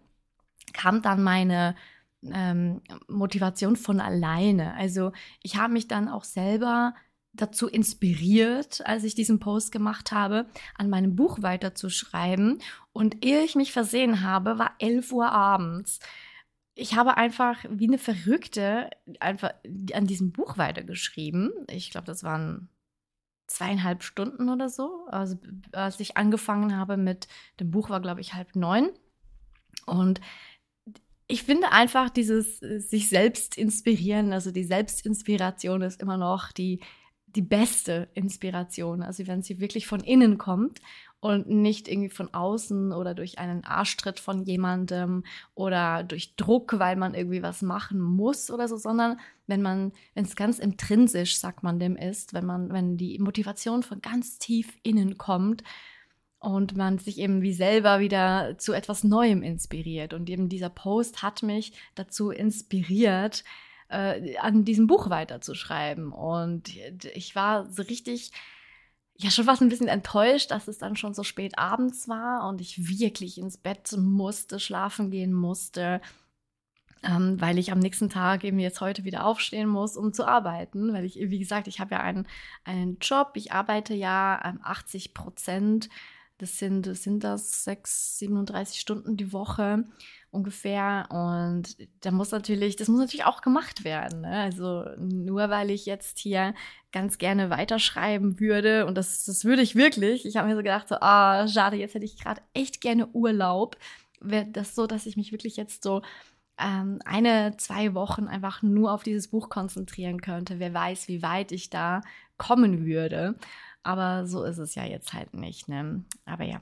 kam 0.73 1.03
dann 1.03 1.25
meine 1.25 1.75
ähm, 2.23 2.81
Motivation 3.09 3.75
von 3.75 4.01
alleine. 4.01 4.75
Also 4.75 5.11
ich 5.43 5.57
habe 5.57 5.73
mich 5.73 5.89
dann 5.89 6.09
auch 6.09 6.23
selber 6.23 6.95
dazu 7.33 7.67
inspiriert, 7.67 8.87
als 8.87 9.03
ich 9.03 9.17
diesen 9.17 9.41
Post 9.41 9.73
gemacht 9.73 10.13
habe, 10.13 10.47
an 10.77 10.89
meinem 10.89 11.17
Buch 11.17 11.43
weiterzuschreiben. 11.43 12.61
Und 12.93 13.25
ehe 13.25 13.43
ich 13.43 13.57
mich 13.57 13.73
versehen 13.73 14.23
habe, 14.23 14.59
war 14.59 14.73
11 14.79 15.13
Uhr 15.13 15.31
abends 15.33 15.99
ich 16.81 16.95
habe 16.95 17.17
einfach 17.17 17.65
wie 17.69 17.89
eine 17.89 17.99
Verrückte 17.99 18.89
einfach 19.19 19.53
an 19.95 20.07
diesem 20.07 20.31
Buch 20.31 20.59
weitergeschrieben. 20.59 21.51
Ich 21.69 21.91
glaube, 21.91 22.07
das 22.07 22.23
waren 22.23 22.69
zweieinhalb 23.49 24.05
Stunden 24.05 24.49
oder 24.49 24.69
so. 24.69 25.07
Also 25.09 25.37
als 25.73 25.99
ich 25.99 26.17
angefangen 26.17 26.77
habe 26.77 26.97
mit 26.97 27.27
dem 27.59 27.73
Buch 27.73 27.91
war, 27.91 28.01
glaube 28.01 28.21
ich, 28.21 28.35
halb 28.35 28.55
neun. 28.55 28.91
Und 29.87 30.21
ich 31.27 31.43
finde 31.43 31.73
einfach 31.73 32.11
dieses 32.11 32.61
sich 32.61 33.09
selbst 33.09 33.59
inspirieren, 33.59 34.33
also 34.33 34.53
die 34.53 34.65
Selbstinspiration 34.65 35.83
ist 35.83 36.01
immer 36.01 36.17
noch 36.17 36.53
die, 36.53 36.81
die 37.27 37.43
beste 37.43 38.09
Inspiration. 38.15 39.03
Also 39.03 39.27
wenn 39.27 39.43
sie 39.43 39.59
wirklich 39.59 39.89
von 39.89 40.01
innen 40.01 40.39
kommt 40.39 40.81
und 41.21 41.49
nicht 41.49 41.89
irgendwie 41.89 42.11
von 42.11 42.33
außen 42.33 42.93
oder 42.93 43.15
durch 43.15 43.39
einen 43.39 43.65
Arschtritt 43.65 44.21
von 44.21 44.45
jemandem 44.45 45.25
oder 45.55 46.05
durch 46.05 46.37
Druck, 46.37 46.79
weil 46.79 46.97
man 46.97 47.15
irgendwie 47.15 47.43
was 47.43 47.61
machen 47.61 48.01
muss 48.01 48.51
oder 48.51 48.69
so, 48.69 48.77
sondern 48.77 49.19
wenn 49.49 49.63
man, 49.63 49.93
wenn 50.15 50.25
es 50.25 50.37
ganz 50.37 50.59
intrinsisch, 50.61 51.39
sagt 51.39 51.63
man 51.63 51.81
dem 51.81 51.97
ist, 51.97 52.35
wenn 52.35 52.47
man, 52.47 52.73
wenn 52.73 52.97
die 52.97 53.19
Motivation 53.19 53.83
von 53.83 54.01
ganz 54.01 54.39
tief 54.39 54.77
innen 54.85 55.19
kommt 55.19 55.65
und 56.39 56.77
man 56.77 56.99
sich 56.99 57.19
eben 57.19 57.43
wie 57.43 57.53
selber 57.53 57.99
wieder 57.99 58.57
zu 58.59 58.73
etwas 58.73 59.03
Neuem 59.03 59.43
inspiriert. 59.43 60.15
Und 60.15 60.31
eben 60.31 60.49
dieser 60.49 60.71
Post 60.71 61.23
hat 61.23 61.43
mich 61.43 61.73
dazu 61.97 62.31
inspiriert, 62.31 63.43
äh, 63.89 64.37
an 64.37 64.65
diesem 64.65 64.87
Buch 64.87 65.11
weiterzuschreiben. 65.11 66.13
Und 66.13 66.77
ich 67.15 67.35
war 67.35 67.69
so 67.71 67.83
richtig 67.83 68.31
ja 69.19 69.31
schon 69.31 69.45
fast 69.45 69.63
ein 69.63 69.69
bisschen 69.69 69.89
enttäuscht, 69.89 70.51
dass 70.51 70.69
es 70.69 70.79
dann 70.79 70.97
schon 70.97 71.13
so 71.15 71.25
spät 71.25 71.59
abends 71.59 72.09
war 72.09 72.49
und 72.49 72.61
ich 72.61 72.89
wirklich 72.89 73.39
ins 73.39 73.57
Bett 73.59 73.93
musste, 73.97 74.61
schlafen 74.61 75.11
gehen 75.11 75.33
musste. 75.33 76.01
ähm, 77.05 77.41
weil 77.41 77.59
ich 77.59 77.71
am 77.73 77.79
nächsten 77.79 78.11
Tag 78.11 78.43
eben 78.45 78.59
jetzt 78.59 78.81
heute 78.81 79.05
wieder 79.05 79.25
aufstehen 79.25 79.69
muss, 79.69 79.97
um 79.97 80.13
zu 80.13 80.27
arbeiten. 80.27 80.93
Weil 80.93 81.05
ich, 81.05 81.17
wie 81.17 81.39
gesagt, 81.39 81.69
ich 81.69 81.81
habe 81.81 81.95
ja 81.95 82.01
einen, 82.01 82.27
einen 82.65 82.99
Job, 83.01 83.33
ich 83.35 83.53
arbeite 83.53 83.95
ja 83.95 84.41
ähm, 84.45 84.61
80 84.63 85.15
Prozent. 85.15 85.89
Das 86.39 86.59
sind, 86.59 86.85
sind 86.97 87.25
das 87.25 87.65
6, 87.65 88.19
37 88.19 88.81
Stunden 88.81 89.17
die 89.17 89.33
Woche 89.33 89.85
ungefähr. 90.31 91.07
Und 91.11 91.77
da 92.01 92.11
muss 92.11 92.31
natürlich, 92.31 92.77
das 92.77 92.89
muss 92.89 93.01
natürlich 93.01 93.25
auch 93.25 93.41
gemacht 93.41 93.85
werden. 93.85 94.21
Ne? 94.21 94.41
Also 94.41 94.85
nur 94.99 95.51
weil 95.51 95.71
ich 95.71 95.87
jetzt 95.87 96.19
hier 96.19 96.55
ganz 96.93 97.19
gerne 97.19 97.51
weiterschreiben 97.51 98.39
würde, 98.41 98.87
und 98.87 98.97
das, 98.97 99.25
das 99.25 99.45
würde 99.45 99.63
ich 99.63 99.75
wirklich. 99.75 100.27
Ich 100.27 100.37
habe 100.37 100.49
mir 100.49 100.55
so 100.55 100.63
gedacht, 100.63 100.89
so, 100.89 100.97
ah, 101.01 101.49
schade, 101.49 101.77
jetzt 101.77 101.95
hätte 101.95 102.05
ich 102.05 102.19
gerade 102.19 102.41
echt 102.55 102.81
gerne 102.81 103.09
Urlaub. 103.09 103.77
Wäre 104.21 104.47
das 104.47 104.75
so, 104.75 104.87
dass 104.87 105.07
ich 105.07 105.17
mich 105.17 105.33
wirklich 105.33 105.57
jetzt 105.57 105.83
so 105.83 106.03
ähm, 106.59 107.01
eine, 107.05 107.57
zwei 107.57 107.95
Wochen 107.95 108.27
einfach 108.27 108.63
nur 108.63 108.93
auf 108.93 109.03
dieses 109.03 109.29
Buch 109.29 109.49
konzentrieren 109.49 110.21
könnte. 110.21 110.59
Wer 110.59 110.75
weiß, 110.75 111.09
wie 111.09 111.23
weit 111.23 111.53
ich 111.53 111.71
da 111.71 112.03
kommen 112.37 112.85
würde. 112.85 113.37
Aber 113.83 114.27
so 114.27 114.45
ist 114.45 114.59
es 114.59 114.75
ja 114.75 114.85
jetzt 114.85 115.13
halt 115.13 115.35
nicht. 115.35 115.69
Ne? 115.69 116.05
Aber 116.25 116.45
ja. 116.45 116.61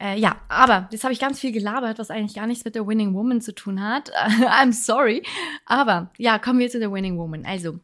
Äh, 0.00 0.18
ja, 0.18 0.40
aber 0.48 0.88
jetzt 0.90 1.04
habe 1.04 1.12
ich 1.12 1.20
ganz 1.20 1.38
viel 1.40 1.52
gelabert, 1.52 1.98
was 1.98 2.10
eigentlich 2.10 2.34
gar 2.34 2.46
nichts 2.46 2.64
mit 2.64 2.74
der 2.74 2.86
Winning 2.86 3.14
Woman 3.14 3.40
zu 3.40 3.54
tun 3.54 3.82
hat. 3.82 4.10
I'm 4.14 4.72
sorry. 4.72 5.22
Aber 5.66 6.10
ja, 6.18 6.38
kommen 6.38 6.58
wir 6.58 6.70
zu 6.70 6.78
der 6.78 6.92
Winning 6.92 7.18
Woman. 7.18 7.44
Also, 7.46 7.78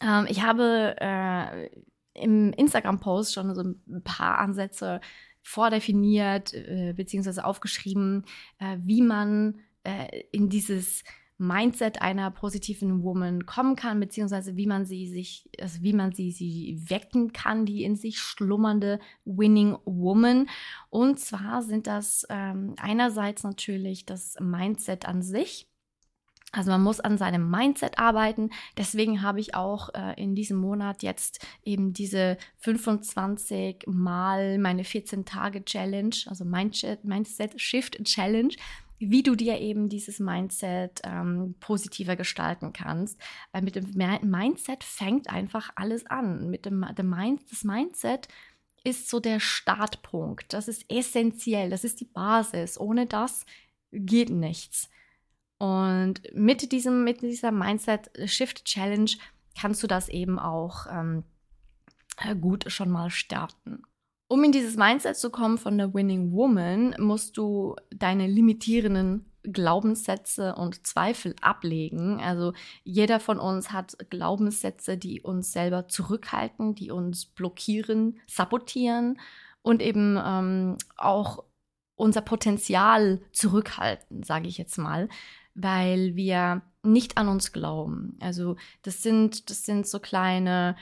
ähm, 0.00 0.26
ich 0.28 0.42
habe 0.42 0.96
äh, 1.00 1.68
im 2.14 2.52
Instagram-Post 2.52 3.34
schon 3.34 3.54
so 3.54 3.62
ein 3.62 4.02
paar 4.04 4.38
Ansätze 4.38 5.00
vordefiniert, 5.42 6.52
äh, 6.54 6.92
beziehungsweise 6.94 7.44
aufgeschrieben, 7.44 8.24
äh, 8.58 8.76
wie 8.84 9.02
man 9.02 9.60
äh, 9.84 10.22
in 10.30 10.48
dieses 10.48 11.04
Mindset 11.38 12.02
einer 12.02 12.32
positiven 12.32 13.04
Woman 13.04 13.46
kommen 13.46 13.76
kann, 13.76 14.00
beziehungsweise 14.00 14.56
wie 14.56 14.66
man 14.66 14.84
sie 14.84 15.06
sich, 15.06 15.48
also 15.60 15.82
wie 15.82 15.92
man 15.92 16.12
sie, 16.12 16.32
sie 16.32 16.82
wecken 16.88 17.32
kann, 17.32 17.64
die 17.64 17.84
in 17.84 17.94
sich 17.94 18.18
schlummernde 18.18 18.98
Winning 19.24 19.78
Woman. 19.84 20.48
Und 20.90 21.20
zwar 21.20 21.62
sind 21.62 21.86
das 21.86 22.26
ähm, 22.28 22.74
einerseits 22.80 23.44
natürlich 23.44 24.04
das 24.04 24.36
Mindset 24.40 25.06
an 25.06 25.22
sich. 25.22 25.68
Also 26.50 26.70
man 26.70 26.82
muss 26.82 26.98
an 26.98 27.18
seinem 27.18 27.50
Mindset 27.50 27.98
arbeiten. 27.98 28.50
Deswegen 28.76 29.22
habe 29.22 29.38
ich 29.38 29.54
auch 29.54 29.90
äh, 29.94 30.20
in 30.20 30.34
diesem 30.34 30.56
Monat 30.56 31.02
jetzt 31.02 31.46
eben 31.62 31.92
diese 31.92 32.38
25 32.56 33.84
mal 33.86 34.58
meine 34.58 34.84
14 34.84 35.26
Tage 35.26 35.64
Challenge, 35.64 36.16
also 36.26 36.44
Mindset, 36.44 37.04
Mindset 37.04 37.60
Shift 37.60 38.02
Challenge 38.04 38.54
wie 38.98 39.22
du 39.22 39.34
dir 39.34 39.58
eben 39.58 39.88
dieses 39.88 40.18
Mindset 40.18 41.00
ähm, 41.04 41.54
positiver 41.60 42.16
gestalten 42.16 42.72
kannst. 42.72 43.20
Weil 43.52 43.62
mit 43.62 43.76
dem 43.76 43.90
Mindset 44.22 44.84
fängt 44.84 45.30
einfach 45.30 45.70
alles 45.76 46.06
an. 46.06 46.50
Mit 46.50 46.66
dem, 46.66 46.84
dem 46.96 47.10
Mind, 47.10 47.42
das 47.50 47.64
Mindset 47.64 48.28
ist 48.84 49.08
so 49.08 49.20
der 49.20 49.40
Startpunkt. 49.40 50.52
Das 50.52 50.68
ist 50.68 50.84
essentiell. 50.90 51.70
Das 51.70 51.84
ist 51.84 52.00
die 52.00 52.06
Basis. 52.06 52.78
Ohne 52.78 53.06
das 53.06 53.46
geht 53.92 54.30
nichts. 54.30 54.90
Und 55.58 56.22
mit 56.32 56.72
diesem, 56.72 57.04
mit 57.04 57.22
dieser 57.22 57.52
Mindset 57.52 58.10
Shift 58.26 58.64
Challenge 58.64 59.10
kannst 59.60 59.82
du 59.82 59.86
das 59.86 60.08
eben 60.08 60.38
auch 60.38 60.86
ähm, 60.90 61.24
gut 62.40 62.70
schon 62.70 62.90
mal 62.90 63.10
starten. 63.10 63.82
Um 64.28 64.44
in 64.44 64.52
dieses 64.52 64.76
Mindset 64.76 65.16
zu 65.16 65.30
kommen 65.30 65.56
von 65.56 65.78
der 65.78 65.94
Winning 65.94 66.32
Woman, 66.32 66.94
musst 66.98 67.38
du 67.38 67.74
deine 67.90 68.26
limitierenden 68.26 69.24
Glaubenssätze 69.42 70.54
und 70.54 70.86
Zweifel 70.86 71.34
ablegen. 71.40 72.20
Also 72.20 72.52
jeder 72.84 73.20
von 73.20 73.38
uns 73.38 73.72
hat 73.72 73.96
Glaubenssätze, 74.10 74.98
die 74.98 75.22
uns 75.22 75.52
selber 75.52 75.88
zurückhalten, 75.88 76.74
die 76.74 76.90
uns 76.90 77.24
blockieren, 77.24 78.20
sabotieren 78.26 79.18
und 79.62 79.80
eben 79.80 80.18
ähm, 80.22 80.76
auch 80.98 81.44
unser 81.96 82.20
Potenzial 82.20 83.20
zurückhalten, 83.32 84.22
sage 84.22 84.48
ich 84.48 84.58
jetzt 84.58 84.76
mal, 84.76 85.08
weil 85.54 86.16
wir 86.16 86.62
nicht 86.82 87.16
an 87.16 87.28
uns 87.28 87.52
glauben. 87.52 88.16
Also 88.20 88.56
das 88.82 89.02
sind, 89.02 89.50
das 89.50 89.64
sind 89.64 89.86
so 89.86 89.98
kleine 89.98 90.76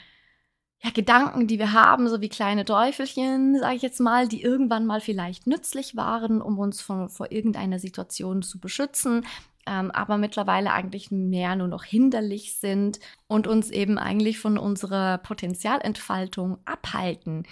ja, 0.83 0.91
Gedanken, 0.91 1.47
die 1.47 1.59
wir 1.59 1.73
haben, 1.73 2.09
so 2.09 2.21
wie 2.21 2.29
kleine 2.29 2.65
Teufelchen, 2.65 3.59
sage 3.59 3.77
ich 3.77 3.83
jetzt 3.83 4.01
mal, 4.01 4.29
die 4.29 4.43
irgendwann 4.43 4.87
mal 4.87 5.01
vielleicht 5.01 5.47
nützlich 5.47 5.97
waren, 5.97 6.43
um 6.43 6.59
uns 6.59 6.81
von, 6.81 7.09
vor 7.09 7.33
irgendeiner 7.33 7.79
Situation 7.79 8.43
zu 8.43 8.61
beschützen, 8.61 9.25
ähm, 9.67 9.91
aber 9.91 10.19
mittlerweile 10.19 10.73
eigentlich 10.73 11.11
mehr 11.11 11.57
nur 11.57 11.69
noch 11.69 11.83
hinderlich 11.83 12.57
sind 12.59 13.01
und 13.27 13.47
uns 13.47 13.71
eben 13.71 13.99
eigentlich 13.99 14.39
von 14.39 14.59
unserer 14.59 15.19
Potenzialentfaltung 15.19 16.59
abhalten. 16.67 17.45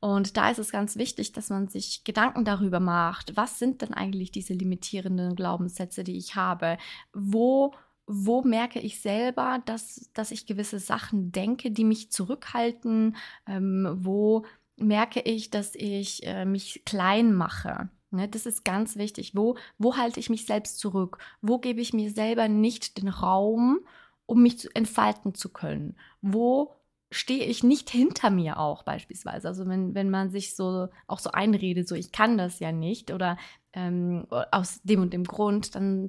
Und 0.00 0.36
da 0.36 0.50
ist 0.50 0.58
es 0.58 0.70
ganz 0.70 0.96
wichtig, 0.96 1.32
dass 1.32 1.50
man 1.50 1.66
sich 1.66 2.04
Gedanken 2.04 2.44
darüber 2.44 2.78
macht, 2.78 3.36
was 3.36 3.58
sind 3.58 3.82
denn 3.82 3.92
eigentlich 3.92 4.30
diese 4.30 4.54
limitierenden 4.54 5.34
Glaubenssätze, 5.34 6.04
die 6.04 6.16
ich 6.16 6.36
habe? 6.36 6.78
Wo 7.12 7.74
wo 8.08 8.42
merke 8.42 8.80
ich 8.80 9.00
selber, 9.00 9.62
dass, 9.66 10.10
dass 10.14 10.30
ich 10.30 10.46
gewisse 10.46 10.78
Sachen 10.78 11.30
denke, 11.30 11.70
die 11.70 11.84
mich 11.84 12.10
zurückhalten? 12.10 13.16
Ähm, 13.46 13.86
wo 14.00 14.46
merke 14.76 15.20
ich, 15.20 15.50
dass 15.50 15.74
ich 15.74 16.26
äh, 16.26 16.46
mich 16.46 16.82
klein 16.86 17.34
mache? 17.34 17.90
Ne, 18.10 18.26
das 18.26 18.46
ist 18.46 18.64
ganz 18.64 18.96
wichtig. 18.96 19.36
Wo, 19.36 19.58
wo 19.76 19.96
halte 19.98 20.18
ich 20.18 20.30
mich 20.30 20.46
selbst 20.46 20.78
zurück? 20.78 21.18
Wo 21.42 21.58
gebe 21.58 21.82
ich 21.82 21.92
mir 21.92 22.10
selber 22.10 22.48
nicht 22.48 22.96
den 22.96 23.08
Raum, 23.08 23.80
um 24.24 24.42
mich 24.42 24.58
zu, 24.58 24.74
entfalten 24.74 25.34
zu 25.34 25.50
können? 25.50 25.94
Wo 26.22 26.72
stehe 27.10 27.44
ich 27.44 27.62
nicht 27.62 27.90
hinter 27.90 28.30
mir 28.30 28.58
auch 28.58 28.84
beispielsweise? 28.84 29.48
Also 29.48 29.66
wenn, 29.66 29.94
wenn 29.94 30.08
man 30.08 30.30
sich 30.30 30.56
so 30.56 30.88
auch 31.06 31.18
so 31.18 31.30
einredet, 31.30 31.86
so 31.86 31.94
ich 31.94 32.10
kann 32.10 32.38
das 32.38 32.60
ja 32.60 32.72
nicht 32.72 33.12
oder 33.12 33.36
ähm, 33.74 34.26
aus 34.50 34.80
dem 34.82 35.02
und 35.02 35.12
dem 35.12 35.24
Grund, 35.24 35.74
dann, 35.74 36.08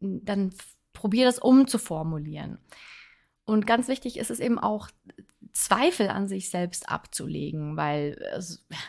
dann 0.00 0.52
probier 1.00 1.24
das 1.24 1.38
umzuformulieren. 1.38 2.58
Und 3.46 3.66
ganz 3.66 3.88
wichtig 3.88 4.18
ist 4.18 4.30
es 4.30 4.38
eben 4.38 4.58
auch, 4.58 4.88
Zweifel 5.52 6.08
an 6.08 6.28
sich 6.28 6.48
selbst 6.48 6.88
abzulegen, 6.88 7.76
weil 7.76 8.16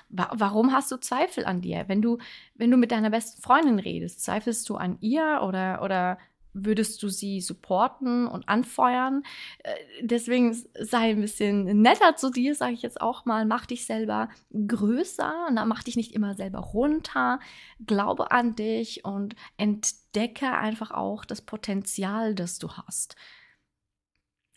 warum 0.10 0.72
hast 0.72 0.92
du 0.92 0.98
Zweifel 0.98 1.46
an 1.46 1.62
dir? 1.62 1.86
Wenn 1.88 2.04
du, 2.04 2.20
wenn 2.54 2.70
du 2.70 2.78
mit 2.78 2.92
deiner 2.92 3.10
besten 3.10 3.42
Freundin 3.42 3.80
redest, 3.80 4.24
zweifelst 4.24 4.70
du 4.70 4.76
an 4.76 4.98
ihr 5.02 5.42
oder, 5.44 5.82
oder 5.82 6.20
würdest 6.54 7.02
du 7.04 7.10
sie 7.10 7.42
supporten 7.42 8.28
und 8.28 8.48
anfeuern. 8.50 9.24
Äh, 9.60 9.76
deswegen 10.02 10.54
sei 10.54 11.12
ein 11.12 11.22
bisschen 11.22 11.82
netter 11.82 12.16
zu 12.16 12.30
dir, 12.30 12.56
sage 12.56 12.74
ich 12.74 12.82
jetzt 12.82 13.02
auch 13.02 13.26
mal. 13.26 13.46
Mach 13.46 13.66
dich 13.66 13.86
selber 13.86 14.30
größer 14.52 15.48
und 15.48 15.56
mach 15.68 15.84
dich 15.84 15.96
nicht 15.96 16.14
immer 16.14 16.36
selber 16.36 16.60
runter. 16.60 17.40
Glaube 17.86 18.32
an 18.32 18.56
dich 18.56 19.06
und 19.06 19.36
entdecke 19.58 20.52
einfach 20.52 20.92
auch 20.92 21.26
das 21.26 21.42
Potenzial, 21.42 22.36
das 22.36 22.60
du 22.60 22.70
hast. 22.72 23.16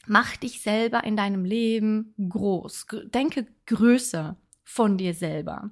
Mach 0.07 0.37
dich 0.37 0.61
selber 0.61 1.05
in 1.05 1.17
deinem 1.17 1.45
Leben 1.45 2.15
groß. 2.29 2.87
Denke 3.07 3.47
größer 3.67 4.37
von 4.63 4.99
dir 4.99 5.15
selber. 5.15 5.71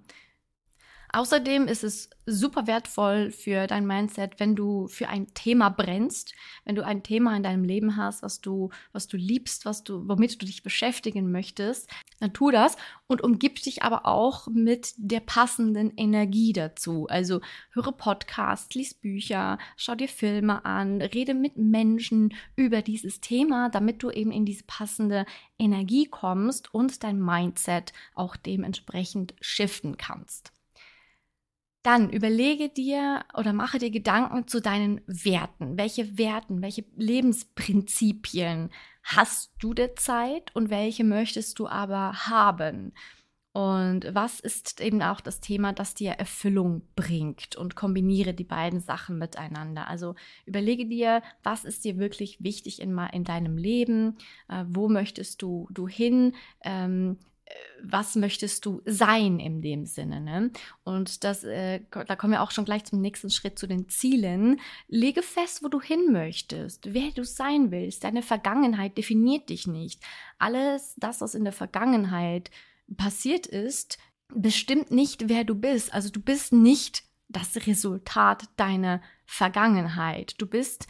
Außerdem 1.14 1.68
ist 1.68 1.84
es 1.84 2.08
super 2.24 2.66
wertvoll 2.66 3.30
für 3.32 3.66
dein 3.66 3.86
Mindset, 3.86 4.40
wenn 4.40 4.56
du 4.56 4.88
für 4.88 5.10
ein 5.10 5.26
Thema 5.34 5.68
brennst, 5.68 6.34
wenn 6.64 6.74
du 6.74 6.86
ein 6.86 7.02
Thema 7.02 7.36
in 7.36 7.42
deinem 7.42 7.64
Leben 7.64 7.98
hast, 7.98 8.22
was 8.22 8.40
du, 8.40 8.70
was 8.92 9.08
du 9.08 9.18
liebst, 9.18 9.66
was 9.66 9.84
du, 9.84 10.08
womit 10.08 10.40
du 10.40 10.46
dich 10.46 10.62
beschäftigen 10.62 11.30
möchtest, 11.30 11.90
dann 12.20 12.32
tu 12.32 12.50
das 12.50 12.78
und 13.08 13.20
umgib 13.22 13.60
dich 13.60 13.82
aber 13.82 14.06
auch 14.06 14.48
mit 14.48 14.94
der 14.96 15.20
passenden 15.20 15.92
Energie 15.98 16.54
dazu. 16.54 17.08
Also 17.08 17.42
höre 17.72 17.92
Podcasts, 17.92 18.74
lies 18.74 18.94
Bücher, 18.94 19.58
schau 19.76 19.94
dir 19.94 20.08
Filme 20.08 20.64
an, 20.64 21.02
rede 21.02 21.34
mit 21.34 21.58
Menschen 21.58 22.32
über 22.56 22.80
dieses 22.80 23.20
Thema, 23.20 23.68
damit 23.68 24.02
du 24.02 24.10
eben 24.10 24.32
in 24.32 24.46
diese 24.46 24.64
passende 24.64 25.26
Energie 25.58 26.06
kommst 26.06 26.72
und 26.72 27.04
dein 27.04 27.20
Mindset 27.20 27.92
auch 28.14 28.34
dementsprechend 28.36 29.34
shiften 29.42 29.98
kannst. 29.98 30.51
Dann 31.82 32.10
überlege 32.10 32.68
dir 32.68 33.24
oder 33.34 33.52
mache 33.52 33.78
dir 33.78 33.90
Gedanken 33.90 34.46
zu 34.46 34.60
deinen 34.60 35.00
Werten. 35.06 35.76
Welche 35.76 36.16
Werten, 36.16 36.62
welche 36.62 36.84
Lebensprinzipien 36.96 38.70
hast 39.02 39.52
du 39.58 39.74
derzeit 39.74 40.54
und 40.54 40.70
welche 40.70 41.02
möchtest 41.02 41.58
du 41.58 41.66
aber 41.66 42.26
haben? 42.28 42.92
Und 43.52 44.06
was 44.14 44.40
ist 44.40 44.80
eben 44.80 45.02
auch 45.02 45.20
das 45.20 45.40
Thema, 45.40 45.74
das 45.74 45.92
dir 45.92 46.12
Erfüllung 46.12 46.88
bringt 46.96 47.54
und 47.54 47.76
kombiniere 47.76 48.32
die 48.32 48.44
beiden 48.44 48.80
Sachen 48.80 49.18
miteinander. 49.18 49.88
Also 49.88 50.14
überlege 50.46 50.86
dir, 50.86 51.22
was 51.42 51.64
ist 51.64 51.84
dir 51.84 51.98
wirklich 51.98 52.42
wichtig 52.42 52.80
in, 52.80 52.96
in 53.12 53.24
deinem 53.24 53.58
Leben, 53.58 54.16
äh, 54.48 54.64
wo 54.68 54.88
möchtest 54.88 55.42
du, 55.42 55.68
du 55.70 55.86
hin, 55.86 56.34
ähm, 56.64 57.18
was 57.82 58.14
möchtest 58.14 58.64
du 58.64 58.80
sein 58.84 59.40
in 59.40 59.60
dem 59.60 59.86
Sinne. 59.86 60.20
Ne? 60.20 60.50
Und 60.84 61.24
das, 61.24 61.44
äh, 61.44 61.80
da 61.90 62.16
kommen 62.16 62.32
wir 62.32 62.42
auch 62.42 62.50
schon 62.50 62.64
gleich 62.64 62.84
zum 62.84 63.00
nächsten 63.00 63.30
Schritt 63.30 63.58
zu 63.58 63.66
den 63.66 63.88
Zielen. 63.88 64.60
Lege 64.88 65.22
fest, 65.22 65.62
wo 65.62 65.68
du 65.68 65.80
hin 65.80 66.12
möchtest, 66.12 66.94
wer 66.94 67.10
du 67.10 67.24
sein 67.24 67.70
willst. 67.70 68.04
Deine 68.04 68.22
Vergangenheit 68.22 68.96
definiert 68.96 69.48
dich 69.48 69.66
nicht. 69.66 70.00
Alles 70.38 70.94
das, 70.96 71.20
was 71.20 71.34
in 71.34 71.44
der 71.44 71.52
Vergangenheit 71.52 72.50
passiert 72.96 73.46
ist, 73.46 73.98
bestimmt 74.28 74.90
nicht, 74.90 75.28
wer 75.28 75.44
du 75.44 75.54
bist. 75.54 75.92
Also 75.92 76.10
du 76.10 76.20
bist 76.20 76.52
nicht 76.52 77.04
das 77.28 77.66
Resultat 77.66 78.44
deiner 78.56 79.00
Vergangenheit. 79.26 80.34
Du 80.38 80.46
bist 80.46 80.86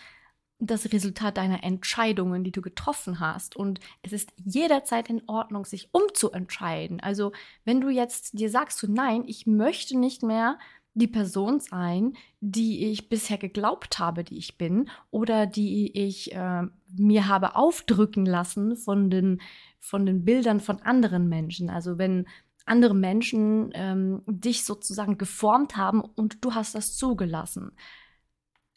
das 0.66 0.92
Resultat 0.92 1.36
deiner 1.36 1.64
Entscheidungen, 1.64 2.44
die 2.44 2.52
du 2.52 2.62
getroffen 2.62 3.18
hast. 3.18 3.56
Und 3.56 3.80
es 4.02 4.12
ist 4.12 4.32
jederzeit 4.44 5.10
in 5.10 5.22
Ordnung, 5.26 5.64
sich 5.64 5.88
umzuentscheiden. 5.92 7.00
Also 7.00 7.32
wenn 7.64 7.80
du 7.80 7.88
jetzt 7.88 8.38
dir 8.38 8.48
sagst, 8.48 8.78
so, 8.78 8.86
nein, 8.88 9.24
ich 9.26 9.46
möchte 9.46 9.98
nicht 9.98 10.22
mehr 10.22 10.58
die 10.94 11.08
Person 11.08 11.58
sein, 11.58 12.14
die 12.40 12.90
ich 12.90 13.08
bisher 13.08 13.38
geglaubt 13.38 13.98
habe, 13.98 14.24
die 14.24 14.36
ich 14.36 14.56
bin, 14.56 14.88
oder 15.10 15.46
die 15.46 15.90
ich 15.98 16.32
äh, 16.34 16.62
mir 16.96 17.28
habe 17.28 17.56
aufdrücken 17.56 18.26
lassen 18.26 18.76
von 18.76 19.10
den, 19.10 19.40
von 19.80 20.06
den 20.06 20.24
Bildern 20.24 20.60
von 20.60 20.80
anderen 20.82 21.28
Menschen. 21.28 21.70
Also 21.70 21.98
wenn 21.98 22.26
andere 22.66 22.94
Menschen 22.94 23.70
ähm, 23.74 24.22
dich 24.26 24.64
sozusagen 24.64 25.18
geformt 25.18 25.76
haben 25.76 26.00
und 26.00 26.44
du 26.44 26.54
hast 26.54 26.76
das 26.76 26.96
zugelassen. 26.96 27.72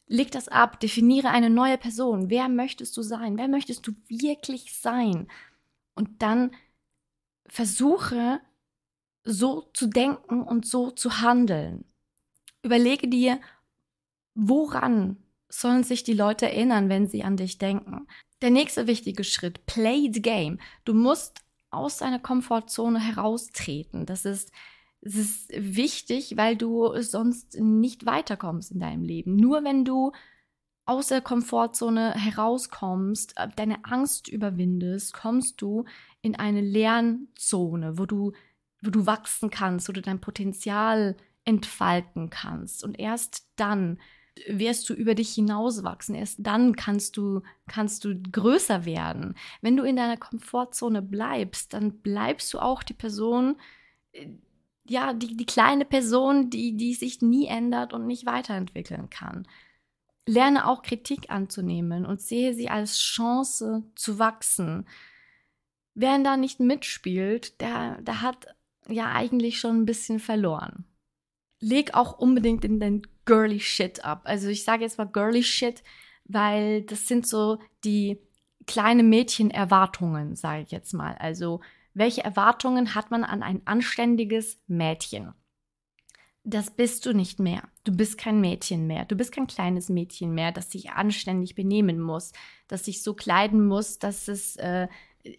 Leg 0.08 0.32
das 0.32 0.48
ab, 0.48 0.80
definiere 0.80 1.30
eine 1.30 1.50
neue 1.50 1.78
Person. 1.78 2.30
Wer 2.30 2.48
möchtest 2.48 2.96
du 2.98 3.02
sein? 3.02 3.38
Wer 3.38 3.48
möchtest 3.48 3.88
du 3.88 3.94
wirklich 4.08 4.78
sein? 4.78 5.28
Und 5.96 6.22
dann 6.22 6.52
versuche 7.48 8.40
so 9.24 9.62
zu 9.74 9.88
denken 9.88 10.44
und 10.44 10.68
so 10.68 10.92
zu 10.92 11.22
handeln. 11.22 11.86
Überlege 12.62 13.08
dir, 13.08 13.40
woran 14.36 15.18
sollen 15.50 15.84
sich 15.84 16.04
die 16.04 16.14
Leute 16.14 16.48
erinnern, 16.48 16.90
wenn 16.90 17.08
sie 17.08 17.24
an 17.24 17.38
dich 17.38 17.58
denken. 17.58 18.08
Der 18.42 18.52
nächste 18.52 18.88
wichtige 18.88 19.24
Schritt, 19.24 19.66
play 19.66 20.10
the 20.14 20.22
game. 20.22 20.60
Du 20.84 20.94
musst 20.94 21.40
aus 21.72 21.98
deiner 21.98 22.20
Komfortzone 22.20 23.00
heraustreten. 23.00 24.06
Das 24.06 24.26
ist 24.26 24.52
es 25.02 25.16
ist 25.16 25.52
wichtig, 25.56 26.36
weil 26.38 26.56
du 26.56 26.92
sonst 27.02 27.60
nicht 27.60 28.06
weiterkommst 28.06 28.72
in 28.72 28.80
deinem 28.80 29.04
Leben. 29.04 29.36
Nur 29.36 29.64
wenn 29.64 29.86
du 29.86 30.12
aus 30.86 31.08
der 31.08 31.22
Komfortzone 31.22 32.14
herauskommst, 32.14 33.34
äh, 33.38 33.48
deine 33.56 33.86
Angst 33.86 34.28
überwindest, 34.28 35.14
kommst 35.14 35.62
du 35.62 35.86
in 36.22 36.36
eine 36.36 36.62
Lernzone, 36.62 37.98
wo 37.98 38.06
du, 38.06 38.34
wo 38.82 38.90
du 38.92 39.06
wachsen 39.06 39.50
kannst, 39.50 39.90
wo 39.90 39.94
du 39.94 40.02
dein 40.02 40.22
Potenzial 40.22 41.16
entfalten 41.44 42.30
kannst. 42.30 42.84
Und 42.84 43.00
erst 43.00 43.48
dann 43.56 44.00
wirst 44.48 44.90
du 44.90 44.94
über 44.94 45.16
dich 45.16 45.34
hinauswachsen. 45.34 46.16
Erst 46.16 46.40
dann 46.42 46.76
kannst 46.76 47.18
du, 47.18 47.42
kannst 47.68 48.04
du 48.04 48.22
größer 48.22 48.86
werden. 48.86 49.36
Wenn 49.62 49.78
du 49.78 49.84
in 49.84 49.96
deiner 49.96 50.18
Komfortzone 50.18 51.02
bleibst, 51.02 51.74
dann 51.74 52.00
bleibst 52.00 52.54
du 52.54 52.60
auch 52.60 52.84
die 52.84 52.94
Person, 52.94 53.58
äh, 54.12 54.28
ja, 54.88 55.14
die, 55.14 55.36
die 55.36 55.46
kleine 55.46 55.86
Person, 55.86 56.50
die, 56.50 56.78
die 56.78 56.94
sich 56.94 57.22
nie 57.22 57.48
ändert 57.48 57.94
und 57.94 58.06
nicht 58.06 58.26
weiterentwickeln 58.26 59.10
kann. 59.10 59.48
Lerne 60.28 60.68
auch 60.68 60.82
Kritik 60.82 61.30
anzunehmen 61.30 62.06
und 62.06 62.22
sehe 62.22 62.54
sie 62.54 62.70
als 62.70 63.00
Chance 63.00 63.84
zu 63.96 64.20
wachsen. 64.20 64.88
Wer 65.94 66.20
da 66.20 66.38
nicht 66.38 66.60
mitspielt, 66.60 67.62
der, 67.62 68.02
der 68.02 68.22
hat 68.22 68.48
ja 68.88 69.12
eigentlich 69.12 69.60
schon 69.60 69.82
ein 69.82 69.86
bisschen 69.86 70.20
verloren. 70.20 70.86
Leg 71.60 71.94
auch 71.94 72.18
unbedingt 72.18 72.66
in 72.66 72.80
den 72.80 73.02
girly 73.26 73.60
Shit 73.60 74.04
ab. 74.04 74.22
Also 74.26 74.50
ich 74.50 74.64
sage 74.64 74.84
jetzt 74.84 74.98
mal 74.98 75.06
girly 75.06 75.44
Shit, 75.44 75.84
weil 76.26 76.84
das 76.84 77.08
sind 77.08 77.28
so 77.28 77.60
die 77.84 78.20
kleine 78.68 79.04
Mädchenerwartungen, 79.04 80.36
sage 80.36 80.64
ich 80.64 80.72
jetzt 80.72 80.94
mal. 80.94 81.16
Also 81.16 81.62
welche 81.96 82.24
Erwartungen 82.24 82.94
hat 82.94 83.10
man 83.10 83.24
an 83.24 83.42
ein 83.42 83.62
anständiges 83.66 84.62
Mädchen? 84.68 85.34
Das 86.44 86.70
bist 86.70 87.06
du 87.06 87.14
nicht 87.14 87.40
mehr. 87.40 87.64
Du 87.86 87.96
bist 87.96 88.20
kein 88.20 88.40
Mädchen 88.40 88.86
mehr. 88.86 89.06
Du 89.06 89.16
bist 89.16 89.32
kein 89.32 89.48
kleines 89.48 89.90
Mädchen 89.90 90.36
mehr, 90.36 90.52
das 90.52 90.72
sich 90.72 90.92
anständig 90.92 91.56
benehmen 91.56 92.00
muss, 92.00 92.34
das 92.68 92.86
sich 92.86 93.02
so 93.02 93.16
kleiden 93.16 93.66
muss, 93.66 93.98
dass 93.98 94.28
es 94.28 94.58
äh, 94.58 94.88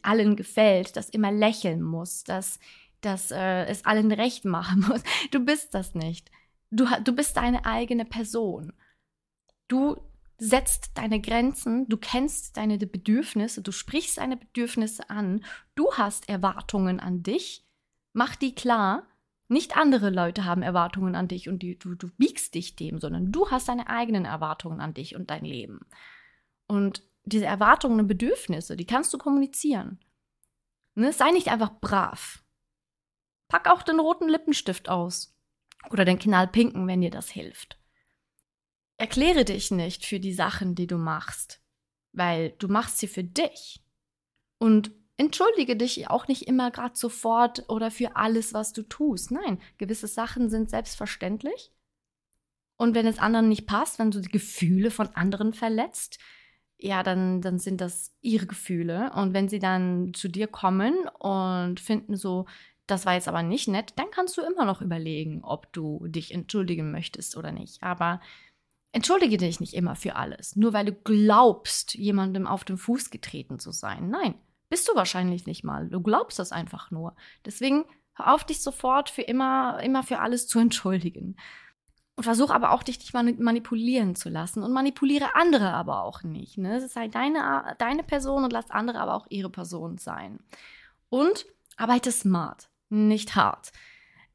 allen 0.03 0.35
gefällt, 0.35 0.97
das 0.97 1.11
immer 1.11 1.31
lächeln 1.31 1.83
muss, 1.83 2.25
dass, 2.25 2.59
dass 3.03 3.31
äh, 3.31 3.67
es 3.67 3.85
allen 3.85 4.11
recht 4.11 4.45
machen 4.45 4.81
muss. 4.89 5.03
Du 5.31 5.41
bist 5.45 5.75
das 5.75 5.95
nicht. 5.95 6.31
Du, 6.71 6.87
du 7.05 7.13
bist 7.13 7.37
deine 7.37 7.65
eigene 7.67 8.05
Person. 8.05 8.73
Du 9.69 9.97
setzt 10.39 10.99
deine 10.99 11.21
Grenzen, 11.21 11.89
du 11.89 11.97
kennst 11.97 12.57
deine 12.57 12.79
Bedürfnisse, 12.79 13.63
du 13.63 13.73
sprichst 13.73 14.19
deine 14.19 14.37
Bedürfnisse 14.37 15.09
an, 15.09 15.45
du 15.75 15.93
hast 15.93 16.29
Erwartungen 16.29 17.01
an 17.01 17.23
dich, 17.23 17.67
mach 18.13 18.37
die 18.37 18.55
klar. 18.55 19.07
Nicht 19.49 19.77
andere 19.77 20.11
Leute 20.11 20.45
haben 20.45 20.63
Erwartungen 20.63 21.15
an 21.15 21.29
dich 21.29 21.49
und 21.49 21.63
die, 21.63 21.79
du, 21.79 21.95
du 21.95 22.09
biegst 22.19 22.55
dich 22.57 22.75
dem, 22.75 22.99
sondern 22.99 23.31
du 23.31 23.49
hast 23.49 23.69
deine 23.69 23.89
eigenen 23.89 24.25
Erwartungen 24.25 24.81
an 24.81 24.93
dich 24.93 25.15
und 25.15 25.31
dein 25.31 25.45
Leben. 25.45 25.87
Und 26.67 27.05
diese 27.25 27.47
Erwartungen 27.47 28.01
und 28.01 28.09
Bedürfnisse, 28.09 28.77
die 28.77 28.87
kannst 28.87 29.15
du 29.15 29.19
kommunizieren. 29.19 30.01
Ne? 30.97 31.13
Sei 31.13 31.31
nicht 31.31 31.47
einfach 31.47 31.79
brav. 31.81 32.43
Pack 33.47 33.71
auch 33.71 33.85
den 33.85 34.01
roten 34.01 34.29
Lippenstift 34.29 34.89
aus. 34.89 35.33
Oder 35.91 36.05
den 36.05 36.19
knallpinken, 36.19 36.89
wenn 36.89 37.01
dir 37.01 37.11
das 37.11 37.31
hilft 37.31 37.79
erkläre 38.99 39.45
dich 39.45 39.71
nicht 39.71 40.05
für 40.05 40.21
die 40.21 40.33
Sachen, 40.33 40.75
die 40.75 40.87
du 40.87 40.99
machst, 40.99 41.61
weil 42.13 42.51
du 42.59 42.69
machst 42.69 42.99
sie 42.99 43.09
für 43.09 43.25
dich. 43.25 43.83
Und 44.59 44.91
entschuldige 45.17 45.77
dich 45.77 46.09
auch 46.09 46.29
nicht 46.29 46.47
immer 46.47 46.71
gerade 46.71 46.97
sofort 46.97 47.65
oder 47.69 47.91
für 47.91 48.17
alles, 48.17 48.55
was 48.55 48.73
du 48.73 48.83
tust. 48.83 49.31
Nein, 49.31 49.61
gewisse 49.79 50.07
Sachen 50.07 50.51
sind 50.51 50.71
selbstverständlich. 50.71 51.73
Und 52.77 52.95
wenn 52.95 53.07
es 53.07 53.19
anderen 53.19 53.49
nicht 53.49 53.67
passt, 53.67 53.99
wenn 53.99 54.11
du 54.11 54.21
die 54.21 54.29
Gefühle 54.29 54.91
von 54.91 55.09
anderen 55.15 55.55
verletzt, 55.55 56.19
ja, 56.79 57.03
dann, 57.03 57.41
dann 57.41 57.59
sind 57.59 57.81
das 57.81 58.15
ihre 58.21 58.47
Gefühle. 58.47 59.13
Und 59.15 59.33
wenn 59.33 59.49
sie 59.49 59.59
dann 59.59 60.13
zu 60.13 60.29
dir 60.29 60.47
kommen 60.47 61.09
und 61.19 61.81
finden 61.81 62.17
so, 62.17 62.45
das 62.87 63.07
war 63.07 63.15
jetzt 63.15 63.29
aber 63.29 63.43
nicht 63.43 63.67
nett, 63.67 63.95
dann 63.97 64.11
kannst 64.11 64.37
du 64.37 64.43
immer 64.43 64.65
noch 64.65 64.83
überlegen, 64.83 65.43
ob 65.43 65.73
du 65.73 66.07
dich 66.07 66.33
entschuldigen 66.33 66.93
möchtest 66.93 67.37
oder 67.37 67.51
nicht. 67.51 67.83
Aber 67.83 68.21
Entschuldige 68.93 69.37
dich 69.37 69.61
nicht 69.61 69.75
immer 69.75 69.95
für 69.95 70.17
alles, 70.17 70.57
nur 70.57 70.73
weil 70.73 70.87
du 70.87 70.93
glaubst, 70.93 71.95
jemandem 71.95 72.47
auf 72.47 72.65
den 72.65 72.79
Fuß 72.79 73.11
getreten 73.11 73.59
zu 73.59 73.71
sein. 73.71 74.09
Nein, 74.09 74.35
bist 74.69 74.89
du 74.89 74.95
wahrscheinlich 74.95 75.47
nicht 75.47 75.65
mal. 75.65 75.89
Du 75.89 76.01
glaubst 76.01 76.39
das 76.39 76.53
einfach 76.53 76.91
nur. 76.91 77.15
Deswegen 77.45 77.85
hör 78.15 78.35
auf, 78.35 78.45
dich 78.45 78.63
sofort 78.63 79.11
für 79.11 79.23
immer, 79.23 79.81
immer 79.83 80.03
für 80.03 80.21
alles 80.21 80.49
zu 80.49 80.59
entschuldigen. 80.59 81.37
Und 82.17 82.25
versuch 82.25 82.49
aber 82.49 82.71
auch, 82.71 82.83
dich 82.83 82.99
nicht 82.99 83.13
manipulieren 83.13 84.15
zu 84.17 84.31
lassen 84.31 84.63
und 84.63 84.73
manipuliere 84.73 85.35
andere 85.35 85.73
aber 85.75 86.03
auch 86.03 86.23
nicht. 86.23 86.57
Ne? 86.57 86.77
Es 86.77 86.95
sei 86.95 87.09
deine, 87.09 87.77
deine 87.79 88.03
Person 88.03 88.45
und 88.45 88.53
lass 88.53 88.71
andere 88.71 89.01
aber 89.01 89.15
auch 89.15 89.27
ihre 89.29 89.51
Person 89.51 89.99
sein. 89.99 90.39
Und 91.11 91.45
arbeite 91.77 92.11
smart, 92.11 92.71
nicht 92.89 93.37
hart 93.37 93.73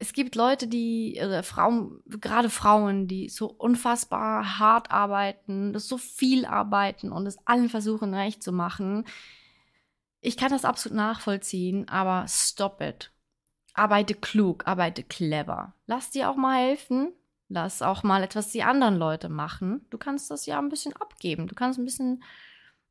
es 0.02 0.12
gibt 0.12 0.34
Leute, 0.34 0.66
die, 0.66 1.16
äh, 1.16 1.44
Frauen, 1.44 2.02
gerade 2.06 2.50
Frauen, 2.50 3.06
die 3.06 3.28
so 3.28 3.46
unfassbar 3.46 4.58
hart 4.58 4.90
arbeiten, 4.90 5.78
so 5.78 5.96
viel 5.96 6.44
arbeiten 6.44 7.12
und 7.12 7.24
es 7.24 7.38
allen 7.46 7.68
versuchen 7.68 8.12
recht 8.12 8.42
zu 8.42 8.50
machen. 8.50 9.04
Ich 10.20 10.36
kann 10.36 10.50
das 10.50 10.64
absolut 10.64 10.96
nachvollziehen, 10.96 11.88
aber 11.88 12.26
stop 12.26 12.80
it. 12.80 13.12
Arbeite 13.74 14.14
klug, 14.14 14.66
arbeite 14.66 15.04
clever. 15.04 15.76
Lass 15.86 16.10
dir 16.10 16.28
auch 16.28 16.36
mal 16.36 16.58
helfen. 16.58 17.12
Lass 17.48 17.80
auch 17.80 18.02
mal 18.02 18.24
etwas 18.24 18.50
die 18.50 18.64
anderen 18.64 18.96
Leute 18.96 19.28
machen. 19.28 19.86
Du 19.90 19.98
kannst 19.98 20.32
das 20.32 20.46
ja 20.46 20.58
ein 20.58 20.68
bisschen 20.68 20.94
abgeben. 20.94 21.46
Du 21.46 21.54
kannst 21.54 21.78
ein 21.78 21.84
bisschen, 21.84 22.24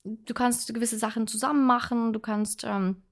du 0.05 0.33
kannst 0.33 0.73
gewisse 0.73 0.97
Sachen 0.97 1.27
zusammen 1.27 1.65
machen. 1.65 2.13
Du 2.13 2.21
kannst 2.21 2.63
ähm, 2.63 3.03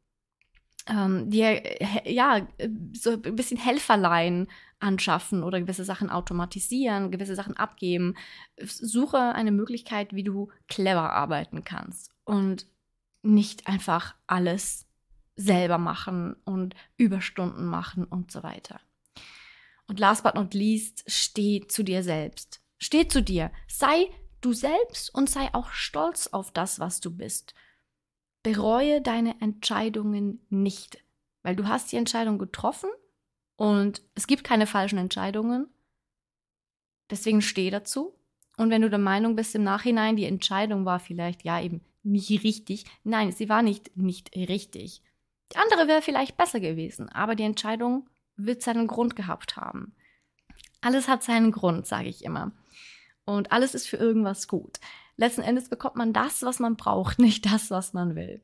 ähm, 0.89 1.29
dir 1.29 1.61
ja 2.05 2.47
so 2.93 3.11
ein 3.11 3.35
bisschen 3.35 3.57
Helferlein 3.57 4.47
anschaffen 4.79 5.43
oder 5.43 5.59
gewisse 5.59 5.83
Sachen 5.83 6.09
automatisieren, 6.09 7.11
gewisse 7.11 7.35
Sachen 7.35 7.57
abgeben. 7.57 8.15
Suche 8.61 9.17
eine 9.17 9.51
Möglichkeit, 9.51 10.13
wie 10.13 10.23
du 10.23 10.49
clever 10.67 11.11
arbeiten 11.11 11.63
kannst 11.63 12.11
und 12.23 12.65
nicht 13.21 13.67
einfach 13.67 14.15
alles 14.27 14.87
selber 15.35 15.77
machen 15.77 16.35
und 16.45 16.75
Überstunden 16.97 17.65
machen 17.65 18.03
und 18.03 18.31
so 18.31 18.43
weiter. 18.43 18.79
Und 19.87 19.99
last 19.99 20.23
but 20.23 20.35
not 20.35 20.53
least, 20.53 21.03
steh 21.07 21.65
zu 21.67 21.83
dir 21.83 22.03
selbst. 22.03 22.61
Steh 22.77 23.07
zu 23.07 23.21
dir. 23.21 23.51
Sei 23.67 24.07
du 24.41 24.53
selbst 24.53 25.13
und 25.13 25.29
sei 25.29 25.53
auch 25.53 25.71
stolz 25.71 26.27
auf 26.27 26.51
das, 26.51 26.79
was 26.79 26.99
du 26.99 27.11
bist. 27.11 27.53
Bereue 28.53 29.01
deine 29.01 29.39
Entscheidungen 29.41 30.39
nicht. 30.49 31.03
Weil 31.43 31.55
du 31.55 31.67
hast 31.67 31.91
die 31.91 31.97
Entscheidung 31.97 32.37
getroffen 32.39 32.89
und 33.55 34.01
es 34.15 34.25
gibt 34.25 34.43
keine 34.43 34.65
falschen 34.65 34.97
Entscheidungen. 34.97 35.67
Deswegen 37.09 37.41
steh 37.41 37.69
dazu. 37.69 38.13
Und 38.57 38.71
wenn 38.71 38.81
du 38.81 38.89
der 38.89 38.99
Meinung 38.99 39.35
bist 39.35 39.55
im 39.55 39.63
Nachhinein, 39.63 40.15
die 40.15 40.25
Entscheidung 40.25 40.83
war 40.85 40.99
vielleicht 40.99 41.43
ja 41.43 41.61
eben 41.61 41.81
nicht 42.01 42.29
richtig, 42.43 42.85
nein, 43.03 43.31
sie 43.31 43.49
war 43.49 43.61
nicht 43.61 43.95
nicht 43.95 44.35
richtig. 44.35 45.03
Die 45.53 45.57
andere 45.57 45.87
wäre 45.87 46.01
vielleicht 46.01 46.35
besser 46.35 46.59
gewesen, 46.59 47.09
aber 47.09 47.35
die 47.35 47.43
Entscheidung 47.43 48.09
wird 48.35 48.63
seinen 48.63 48.87
Grund 48.87 49.15
gehabt 49.15 49.57
haben. 49.57 49.95
Alles 50.81 51.07
hat 51.07 51.23
seinen 51.23 51.51
Grund, 51.51 51.85
sage 51.85 52.09
ich 52.09 52.23
immer. 52.23 52.51
Und 53.25 53.51
alles 53.51 53.75
ist 53.75 53.87
für 53.87 53.97
irgendwas 53.97 54.47
gut. 54.47 54.79
Letzten 55.19 55.41
Endes 55.41 55.67
bekommt 55.67 55.97
man 55.97 56.13
das, 56.13 56.43
was 56.43 56.59
man 56.59 56.77
braucht, 56.77 57.19
nicht 57.19 57.45
das, 57.45 57.69
was 57.71 57.91
man 57.91 58.15
will. 58.15 58.41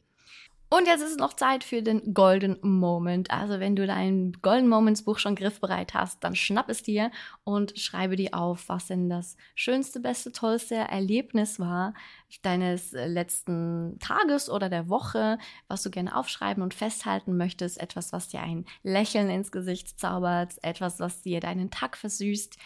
Und 0.67 0.87
jetzt 0.87 1.03
ist 1.03 1.11
es 1.11 1.17
noch 1.17 1.33
Zeit 1.33 1.63
für 1.63 1.81
den 1.81 2.13
Golden 2.13 2.57
Moment. 2.61 3.31
Also 3.31 3.61
wenn 3.61 3.77
du 3.77 3.87
dein 3.87 4.33
Golden 4.41 4.67
Moments 4.67 5.03
Buch 5.03 5.19
schon 5.19 5.35
griffbereit 5.35 5.93
hast, 5.93 6.21
dann 6.23 6.35
schnapp 6.35 6.69
es 6.69 6.83
dir 6.83 7.11
und 7.45 7.79
schreibe 7.79 8.17
dir 8.17 8.33
auf, 8.33 8.67
was 8.67 8.87
denn 8.87 9.09
das 9.09 9.37
schönste, 9.53 10.01
beste, 10.01 10.33
tollste 10.33 10.75
Erlebnis 10.75 11.59
war 11.59 11.93
deines 12.41 12.91
letzten 12.91 13.97
Tages 13.99 14.49
oder 14.49 14.67
der 14.67 14.89
Woche, 14.89 15.37
was 15.69 15.83
du 15.83 15.91
gerne 15.91 16.13
aufschreiben 16.13 16.61
und 16.61 16.73
festhalten 16.73 17.37
möchtest. 17.37 17.79
Etwas, 17.79 18.11
was 18.11 18.27
dir 18.27 18.41
ein 18.41 18.65
Lächeln 18.83 19.29
ins 19.29 19.53
Gesicht 19.53 19.97
zaubert, 19.97 20.55
etwas, 20.61 20.99
was 20.99 21.21
dir 21.21 21.39
deinen 21.39 21.71
Tag 21.71 21.95
versüßt. 21.95 22.57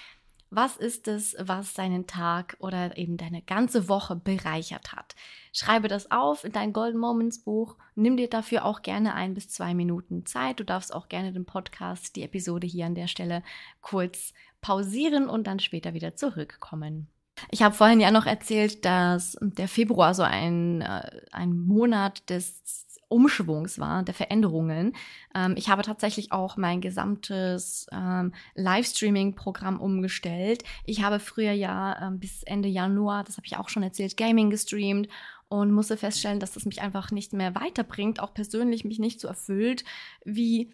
Was 0.52 0.78
ist 0.78 1.08
es, 1.08 1.36
was 1.40 1.76
deinen 1.76 2.08
Tag 2.08 2.58
oder 2.60 2.98
eben 2.98 3.18
deine 3.18 3.44
ganze 3.44 3.88
Woche 3.88 4.16
bereichert 4.16 4.94
hat? 4.94 5.16
Schreibe 5.54 5.88
das 5.88 6.10
auf 6.10 6.44
in 6.44 6.52
dein 6.52 6.74
Golden 6.74 6.98
Moments 6.98 7.44
Buch. 7.44 7.76
Nimm 7.94 8.18
dir 8.18 8.30
dafür 8.30 8.66
auch 8.66 8.82
gerne 8.82 9.14
ein 9.14 9.36
bis 9.36 9.50
zwei 9.50 9.76
Minuten 9.76 10.26
Zeit. 10.26 10.60
Du 10.60 10.64
darfst 10.64 10.94
auch 10.94 11.08
gerne 11.08 11.34
den 11.34 11.46
Podcast, 11.46 12.16
die 12.16 12.24
Episode 12.24 12.66
hier 12.66 12.88
an 12.88 12.96
der 12.96 13.08
Stelle 13.08 13.44
kurz 13.82 14.34
pausieren 14.62 15.30
und 15.30 15.46
dann 15.46 15.60
später 15.60 15.94
wieder 15.94 16.16
zurückkommen. 16.16 17.08
Ich 17.52 17.62
habe 17.62 17.76
vorhin 17.76 18.00
ja 18.00 18.12
noch 18.12 18.26
erzählt, 18.26 18.84
dass 18.86 19.38
der 19.42 19.68
Februar 19.68 20.14
so 20.14 20.24
ein, 20.24 20.82
äh, 20.82 21.22
ein 21.32 21.58
Monat 21.58 22.28
des 22.30 22.89
Umschwungs 23.10 23.80
war, 23.80 24.04
der 24.04 24.14
Veränderungen. 24.14 24.94
Ähm, 25.36 25.56
ich 25.58 25.70
habe 25.70 25.82
tatsächlich 25.82 26.32
auch 26.32 26.58
mein 26.58 26.80
gesamtes 26.80 27.88
ähm, 27.92 28.34
Livestreaming-Programm 28.56 29.82
umgestellt. 29.82 30.64
Ich 30.86 31.04
habe 31.04 31.20
früher 31.20 31.52
ja 31.52 32.08
ähm, 32.08 32.20
bis 32.20 32.44
Ende 32.44 32.70
Januar, 32.70 33.24
das 33.24 33.38
habe 33.38 33.48
ich 33.48 33.58
auch 33.58 33.70
schon 33.70 33.84
erzählt, 33.84 34.16
Gaming 34.16 34.50
gestreamt 34.50 35.10
und 35.50 35.72
musste 35.72 35.98
feststellen, 35.98 36.40
dass 36.40 36.54
das 36.54 36.66
mich 36.66 36.82
einfach 36.82 37.12
nicht 37.12 37.34
mehr 37.34 37.56
weiterbringt, 37.56 38.20
auch 38.20 38.34
persönlich 38.34 38.86
mich 38.86 39.00
nicht 39.00 39.20
so 39.20 39.28
erfüllt, 39.28 39.84
wie 40.24 40.74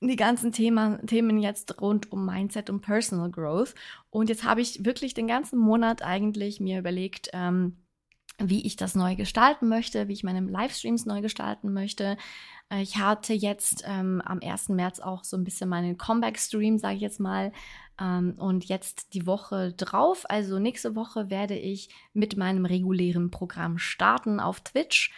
die 0.00 0.16
ganzen 0.16 0.50
Thema, 0.52 0.98
Themen 1.06 1.38
jetzt 1.38 1.80
rund 1.80 2.10
um 2.10 2.24
Mindset 2.24 2.70
und 2.70 2.80
Personal 2.80 3.30
Growth. 3.30 3.74
Und 4.08 4.28
jetzt 4.28 4.44
habe 4.44 4.60
ich 4.62 4.84
wirklich 4.84 5.14
den 5.14 5.26
ganzen 5.26 5.58
Monat 5.58 6.02
eigentlich 6.02 6.58
mir 6.58 6.78
überlegt, 6.78 7.30
ähm, 7.32 7.76
wie 8.42 8.66
ich 8.66 8.76
das 8.76 8.94
neu 8.94 9.16
gestalten 9.16 9.68
möchte, 9.68 10.08
wie 10.08 10.12
ich 10.12 10.24
meine 10.24 10.40
Livestreams 10.40 11.06
neu 11.06 11.20
gestalten 11.20 11.72
möchte. 11.72 12.16
Äh, 12.70 12.82
ich 12.82 12.96
hatte 12.96 13.34
jetzt 13.34 13.84
ähm, 13.86 14.22
am 14.24 14.40
1. 14.42 14.70
März 14.70 15.00
auch 15.00 15.24
so 15.24 15.36
ein 15.36 15.44
bisschen 15.44 15.68
meinen 15.68 15.98
Comeback-Stream, 15.98 16.78
sage 16.78 16.96
ich 16.96 17.02
jetzt 17.02 17.20
mal. 17.20 17.52
Ähm, 18.00 18.34
und 18.38 18.64
jetzt 18.64 19.14
die 19.14 19.26
Woche 19.26 19.72
drauf, 19.72 20.24
also 20.28 20.58
nächste 20.58 20.96
Woche, 20.96 21.30
werde 21.30 21.56
ich 21.56 21.90
mit 22.12 22.36
meinem 22.36 22.64
regulären 22.64 23.30
Programm 23.30 23.78
starten 23.78 24.40
auf 24.40 24.60
Twitch. 24.60 25.12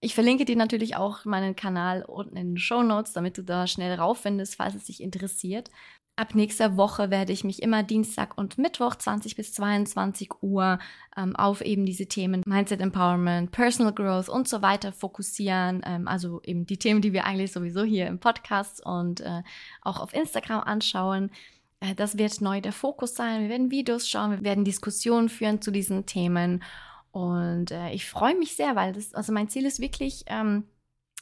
Ich 0.00 0.14
verlinke 0.14 0.44
dir 0.44 0.54
natürlich 0.54 0.94
auch 0.94 1.24
meinen 1.24 1.56
Kanal 1.56 2.04
unten 2.04 2.36
in 2.36 2.50
den 2.50 2.58
Show 2.58 2.84
Notes, 2.84 3.12
damit 3.14 3.36
du 3.36 3.42
da 3.42 3.66
schnell 3.66 3.94
rauffindest, 3.94 4.54
falls 4.54 4.76
es 4.76 4.84
dich 4.84 5.02
interessiert. 5.02 5.70
Ab 6.18 6.34
nächster 6.34 6.76
Woche 6.76 7.10
werde 7.10 7.32
ich 7.32 7.44
mich 7.44 7.62
immer 7.62 7.84
Dienstag 7.84 8.36
und 8.36 8.58
Mittwoch 8.58 8.96
20 8.96 9.36
bis 9.36 9.52
22 9.52 10.42
Uhr 10.42 10.80
ähm, 11.16 11.36
auf 11.36 11.60
eben 11.60 11.86
diese 11.86 12.06
Themen 12.06 12.42
Mindset 12.44 12.80
Empowerment, 12.80 13.52
Personal 13.52 13.92
Growth 13.92 14.28
und 14.28 14.48
so 14.48 14.60
weiter 14.60 14.92
fokussieren. 14.92 15.80
Ähm, 15.86 16.08
also 16.08 16.42
eben 16.42 16.66
die 16.66 16.76
Themen, 16.76 17.02
die 17.02 17.12
wir 17.12 17.24
eigentlich 17.24 17.52
sowieso 17.52 17.84
hier 17.84 18.08
im 18.08 18.18
Podcast 18.18 18.84
und 18.84 19.20
äh, 19.20 19.44
auch 19.82 20.00
auf 20.00 20.12
Instagram 20.12 20.64
anschauen. 20.64 21.30
Äh, 21.78 21.94
das 21.94 22.18
wird 22.18 22.40
neu 22.40 22.60
der 22.60 22.72
Fokus 22.72 23.14
sein. 23.14 23.42
Wir 23.42 23.50
werden 23.50 23.70
Videos 23.70 24.08
schauen, 24.08 24.32
wir 24.32 24.42
werden 24.42 24.64
Diskussionen 24.64 25.28
führen 25.28 25.62
zu 25.62 25.70
diesen 25.70 26.04
Themen. 26.06 26.64
Und 27.12 27.70
äh, 27.70 27.92
ich 27.92 28.06
freue 28.06 28.36
mich 28.36 28.56
sehr, 28.56 28.74
weil 28.74 28.92
das, 28.92 29.14
also 29.14 29.32
mein 29.32 29.50
Ziel 29.50 29.66
ist 29.66 29.78
wirklich, 29.78 30.24
ähm, 30.26 30.64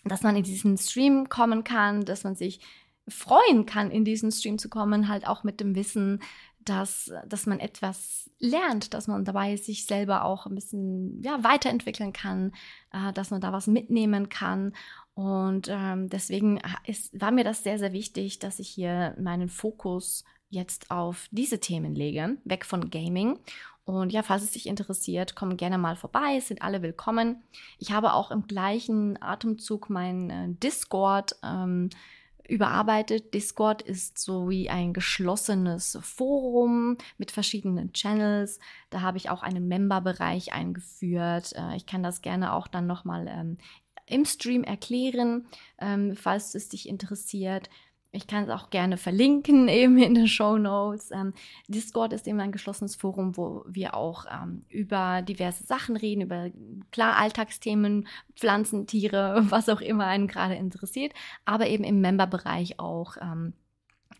dass 0.04 0.22
man 0.22 0.37
in 0.37 0.42
diesen 0.42 0.78
Stream 0.78 1.28
kommen 1.28 1.64
kann, 1.64 2.06
dass 2.06 2.24
man 2.24 2.35
sich 2.35 2.61
freuen 3.09 3.66
kann, 3.66 3.90
in 3.90 4.05
diesen 4.05 4.33
Stream 4.33 4.59
zu 4.59 4.69
kommen, 4.69 5.09
halt 5.09 5.27
auch 5.27 5.45
mit 5.45 5.61
dem 5.61 5.75
Wissen, 5.75 6.21
dass, 6.64 7.12
dass 7.27 7.47
man 7.47 7.61
etwas 7.61 8.31
lernt, 8.38 8.92
dass 8.92 9.07
man 9.07 9.25
dabei 9.25 9.57
sich 9.57 9.87
selber 9.87 10.25
auch 10.25 10.47
ein 10.47 10.55
bisschen 10.55 11.23
ja, 11.23 11.42
weiterentwickeln 11.45 12.12
kann, 12.12 12.53
äh, 12.92 13.12
dass 13.12 13.31
man 13.31 13.40
da 13.40 13.53
was 13.53 13.66
mitnehmen 13.66 14.29
kann. 14.29 14.75
Und 15.14 15.69
ähm, 15.71 16.09
deswegen 16.09 16.61
ist, 16.85 17.19
war 17.19 17.31
mir 17.31 17.45
das 17.45 17.62
sehr, 17.62 17.79
sehr 17.79 17.92
wichtig, 17.92 18.38
dass 18.38 18.59
ich 18.59 18.69
hier 18.69 19.14
meinen 19.19 19.49
Fokus 19.49 20.25
jetzt 20.51 20.90
auf 20.90 21.29
diese 21.31 21.61
Themen 21.61 21.95
lege, 21.95 22.37
weg 22.45 22.64
von 22.64 22.90
Gaming. 22.90 23.38
Und 23.85 24.12
ja, 24.12 24.23
falls 24.23 24.42
es 24.42 24.51
dich 24.51 24.66
interessiert, 24.66 25.37
komm 25.37 25.57
gerne 25.57 25.79
mal 25.79 25.95
vorbei, 25.95 26.35
es 26.37 26.49
sind 26.49 26.61
alle 26.61 26.83
willkommen. 26.83 27.45
Ich 27.79 27.92
habe 27.92 28.12
auch 28.14 28.33
im 28.33 28.49
gleichen 28.49 29.21
Atemzug 29.23 29.88
mein 29.88 30.31
äh, 30.31 30.49
Discord 30.49 31.37
ähm, 31.45 31.90
überarbeitet. 32.48 33.35
Discord 33.35 33.82
ist 33.82 34.18
so 34.18 34.48
wie 34.48 34.70
ein 34.70 34.92
geschlossenes 34.92 35.98
Forum 36.02 36.96
mit 37.18 37.30
verschiedenen 37.30 37.92
Channels. 37.92 38.59
Da 38.90 39.00
habe 39.00 39.18
ich 39.18 39.30
auch 39.30 39.42
einen 39.42 39.68
Member-Bereich 39.68 40.52
eingeführt. 40.52 41.52
Äh, 41.56 41.76
ich 41.76 41.87
kann 41.87 42.02
das 42.02 42.22
gerne 42.22 42.52
auch 42.52 42.68
dann 42.68 42.87
nochmal 42.87 43.26
ähm, 43.28 43.59
im 44.06 44.24
Stream 44.24 44.64
erklären, 44.64 45.46
ähm, 45.78 46.14
falls 46.14 46.54
es 46.54 46.68
dich 46.68 46.88
interessiert. 46.88 47.68
Ich 48.16 48.26
kann 48.26 48.44
es 48.44 48.50
auch 48.50 48.70
gerne 48.70 48.96
verlinken 48.96 49.68
eben 49.68 49.98
in 49.98 50.14
den 50.14 50.29
Show 50.29 50.59
Notes. 50.59 51.11
Ähm, 51.11 51.35
Discord 51.68 52.12
ist 52.12 52.26
eben 52.26 52.40
ein 52.40 52.52
geschlossenes 52.52 52.96
Forum, 52.96 53.37
wo 53.37 53.64
wir 53.68 53.94
auch 53.94 54.24
ähm, 54.31 54.62
über 54.68 55.22
diverse 55.22 55.64
Sachen 55.64 55.96
reden, 55.96 56.22
über 56.22 56.50
klar 56.90 57.16
Alltagsthemen, 57.16 58.09
Pflanzen, 58.35 58.87
Tiere, 58.87 59.46
was 59.50 59.68
auch 59.68 59.81
immer 59.81 60.07
einen 60.07 60.26
gerade 60.26 60.55
interessiert, 60.55 61.12
aber 61.44 61.68
eben 61.68 61.85
im 61.85 62.00
Member-Bereich 62.00 62.81
auch 62.81 63.16
ähm, 63.20 63.52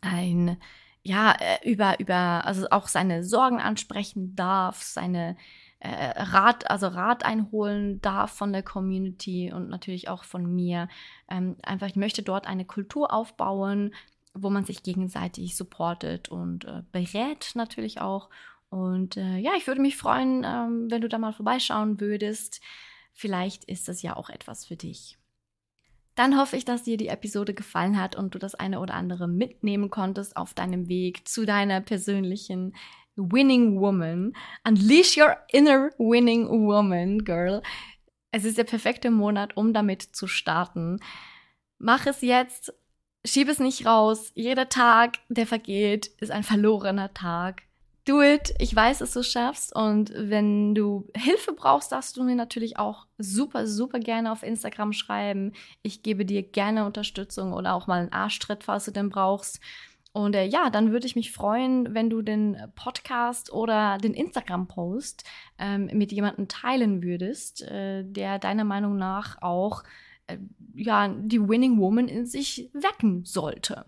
ein 0.01 0.59
ja 1.03 1.33
äh, 1.33 1.71
über 1.71 1.99
über 2.01 2.45
also 2.45 2.67
auch 2.71 2.89
seine 2.89 3.25
Sorgen 3.25 3.61
ansprechen 3.61 4.35
darf, 4.35 4.83
seine 4.83 5.37
äh, 5.81 6.23
Rat, 6.23 6.71
also 6.71 6.89
Rat 6.89 7.25
einholen 7.25 8.01
darf 8.01 8.33
von 8.33 8.53
der 8.53 8.63
Community 8.63 9.53
und 9.53 9.69
natürlich 9.69 10.09
auch 10.09 10.25
von 10.25 10.47
mir. 10.55 10.89
Ähm, 11.29 11.57
einfach, 11.63 11.87
ich 11.87 11.97
möchte 11.97 12.23
dort 12.23 12.47
eine 12.47 12.65
Kultur 12.65 13.13
aufbauen, 13.13 13.95
wo 14.35 14.51
man 14.51 14.65
sich 14.65 14.83
gegenseitig 14.83 15.57
supportet 15.57 16.29
und 16.29 16.65
äh, 16.65 16.83
berät 16.93 17.53
natürlich 17.55 18.01
auch. 18.01 18.31
Und 18.69 19.17
äh, 19.17 19.39
ja, 19.39 19.53
ich 19.57 19.67
würde 19.67 19.81
mich 19.81 19.97
freuen, 19.97 20.45
ähm, 20.45 20.91
wenn 20.91 21.01
du 21.01 21.09
da 21.09 21.19
mal 21.19 21.33
vorbeischauen 21.33 22.01
würdest. 22.01 22.61
Vielleicht 23.13 23.65
ist 23.65 23.89
das 23.89 24.03
ja 24.03 24.17
auch 24.17 24.29
etwas 24.29 24.67
für 24.67 24.77
dich. 24.77 25.19
Dann 26.15 26.39
hoffe 26.39 26.57
ich, 26.57 26.65
dass 26.65 26.83
dir 26.83 26.97
die 26.97 27.09
Episode 27.09 27.53
gefallen 27.53 28.01
hat 28.01 28.17
und 28.17 28.35
du 28.35 28.39
das 28.39 28.55
eine 28.55 28.81
oder 28.81 28.95
andere 28.95 29.29
mitnehmen 29.29 29.91
konntest 29.91 30.37
auf 30.37 30.55
deinem 30.55 30.89
Weg 30.89 31.29
zu 31.29 31.45
deiner 31.45 31.83
persönlichen 31.83 32.75
Winning 33.17 33.81
Woman. 33.81 34.33
Unleash 34.65 35.17
your 35.17 35.37
inner 35.53 35.91
winning 35.99 36.49
woman, 36.49 37.25
girl. 37.25 37.63
Es 38.31 38.45
ist 38.45 38.59
der 38.59 38.65
perfekte 38.65 39.11
Monat, 39.11 39.57
um 39.57 39.73
damit 39.73 40.03
zu 40.03 40.27
starten. 40.27 41.01
Mach 41.79 42.07
es 42.07 42.21
jetzt, 42.21 42.73
schieb 43.25 43.49
es 43.49 43.59
nicht 43.59 43.87
raus. 43.87 44.31
Jeder 44.35 44.69
Tag, 44.69 45.19
der 45.29 45.47
vergeht, 45.47 46.07
ist 46.21 46.31
ein 46.31 46.43
verlorener 46.43 47.13
Tag. 47.15 47.63
Do 48.07 48.23
it. 48.23 48.55
Ich 48.61 48.75
weiß, 48.75 48.99
dass 48.99 49.15
du 49.15 49.21
es 49.21 49.33
schaffst. 49.33 49.75
Und 49.75 50.13
wenn 50.15 50.77
du 50.77 51.09
Hilfe 51.17 51.53
brauchst, 51.53 51.91
darfst 51.91 52.17
du 52.17 52.23
mir 52.23 52.37
natürlich 52.37 52.79
auch 52.79 53.07
super, 53.19 53.67
super 53.67 53.99
gerne 53.99 54.31
auf 54.31 54.45
Instagram 54.45 54.93
schreiben. 54.93 55.53
Ich 55.83 56.05
gebe 56.05 56.25
dir 56.25 56.45
gerne 56.45 56.87
Unterstützung 56.87 57.53
oder 57.53 57.75
auch 57.75 57.89
mal 57.89 58.03
einen 58.03 58.13
Arschtritt, 58.13 58.63
falls 58.63 58.85
du 58.85 58.93
den 58.93 59.11
brauchst. 59.11 59.61
Und 60.17 60.35
äh, 60.35 60.47
ja, 60.47 60.71
dann 60.71 60.93
würde 60.93 61.07
ich 61.07 61.15
mich 61.15 61.31
freuen, 61.31 61.93
wenn 61.93 62.09
du 62.09 62.23
den 62.23 62.57
Podcast 62.75 63.53
oder 63.53 63.99
den 63.99 64.15
Instagram-Post 64.15 65.25
ähm, 65.59 65.91
mit 65.93 66.11
jemandem 66.11 66.49
teilen 66.49 67.03
würdest, 67.03 67.61
äh, 67.61 68.03
der 68.03 68.39
deiner 68.39 68.65
Meinung 68.65 68.97
nach 68.97 69.43
auch 69.43 69.83
äh, 70.27 70.39
ja, 70.75 71.09
die 71.09 71.47
Winning 71.47 71.79
Woman 71.79 72.09
in 72.09 72.25
sich 72.25 72.71
wecken 72.73 73.27
sollte. 73.27 73.85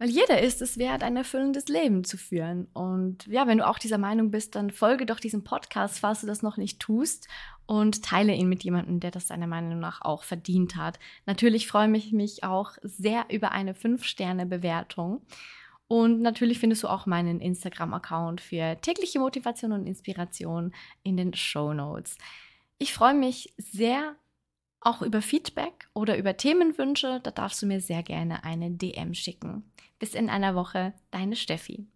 Weil 0.00 0.08
jeder 0.08 0.40
ist 0.40 0.62
es 0.62 0.78
wert, 0.78 1.02
ein 1.02 1.18
erfüllendes 1.18 1.68
Leben 1.68 2.04
zu 2.04 2.16
führen. 2.16 2.68
Und 2.72 3.26
ja, 3.26 3.46
wenn 3.46 3.58
du 3.58 3.68
auch 3.68 3.78
dieser 3.78 3.98
Meinung 3.98 4.30
bist, 4.30 4.54
dann 4.54 4.70
folge 4.70 5.04
doch 5.04 5.20
diesem 5.20 5.44
Podcast, 5.44 5.98
falls 5.98 6.22
du 6.22 6.26
das 6.26 6.42
noch 6.42 6.56
nicht 6.56 6.80
tust 6.80 7.28
und 7.66 8.02
teile 8.02 8.32
ihn 8.32 8.48
mit 8.48 8.64
jemandem, 8.64 8.98
der 8.98 9.10
das 9.10 9.26
deiner 9.26 9.46
Meinung 9.46 9.78
nach 9.78 10.00
auch 10.00 10.22
verdient 10.22 10.74
hat. 10.74 10.98
Natürlich 11.26 11.66
freue 11.68 11.94
ich 11.98 12.12
mich 12.12 12.44
auch 12.44 12.78
sehr 12.82 13.26
über 13.28 13.52
eine 13.52 13.74
5-Sterne-Bewertung. 13.74 15.20
Und 15.86 16.22
natürlich 16.22 16.60
findest 16.60 16.82
du 16.82 16.88
auch 16.88 17.04
meinen 17.04 17.38
Instagram-Account 17.38 18.40
für 18.40 18.80
tägliche 18.80 19.20
Motivation 19.20 19.72
und 19.72 19.86
Inspiration 19.86 20.72
in 21.02 21.18
den 21.18 21.34
Show 21.34 21.74
Notes. 21.74 22.16
Ich 22.78 22.94
freue 22.94 23.12
mich 23.12 23.52
sehr 23.58 24.16
auch 24.80 25.02
über 25.02 25.20
Feedback 25.20 25.88
oder 25.92 26.16
über 26.16 26.38
Themenwünsche. 26.38 27.20
Da 27.22 27.30
darfst 27.30 27.60
du 27.60 27.66
mir 27.66 27.82
sehr 27.82 28.02
gerne 28.02 28.44
eine 28.44 28.70
DM 28.70 29.12
schicken. 29.12 29.70
Bis 30.00 30.14
in 30.14 30.30
einer 30.30 30.54
Woche, 30.54 30.94
deine 31.10 31.36
Steffi. 31.36 31.86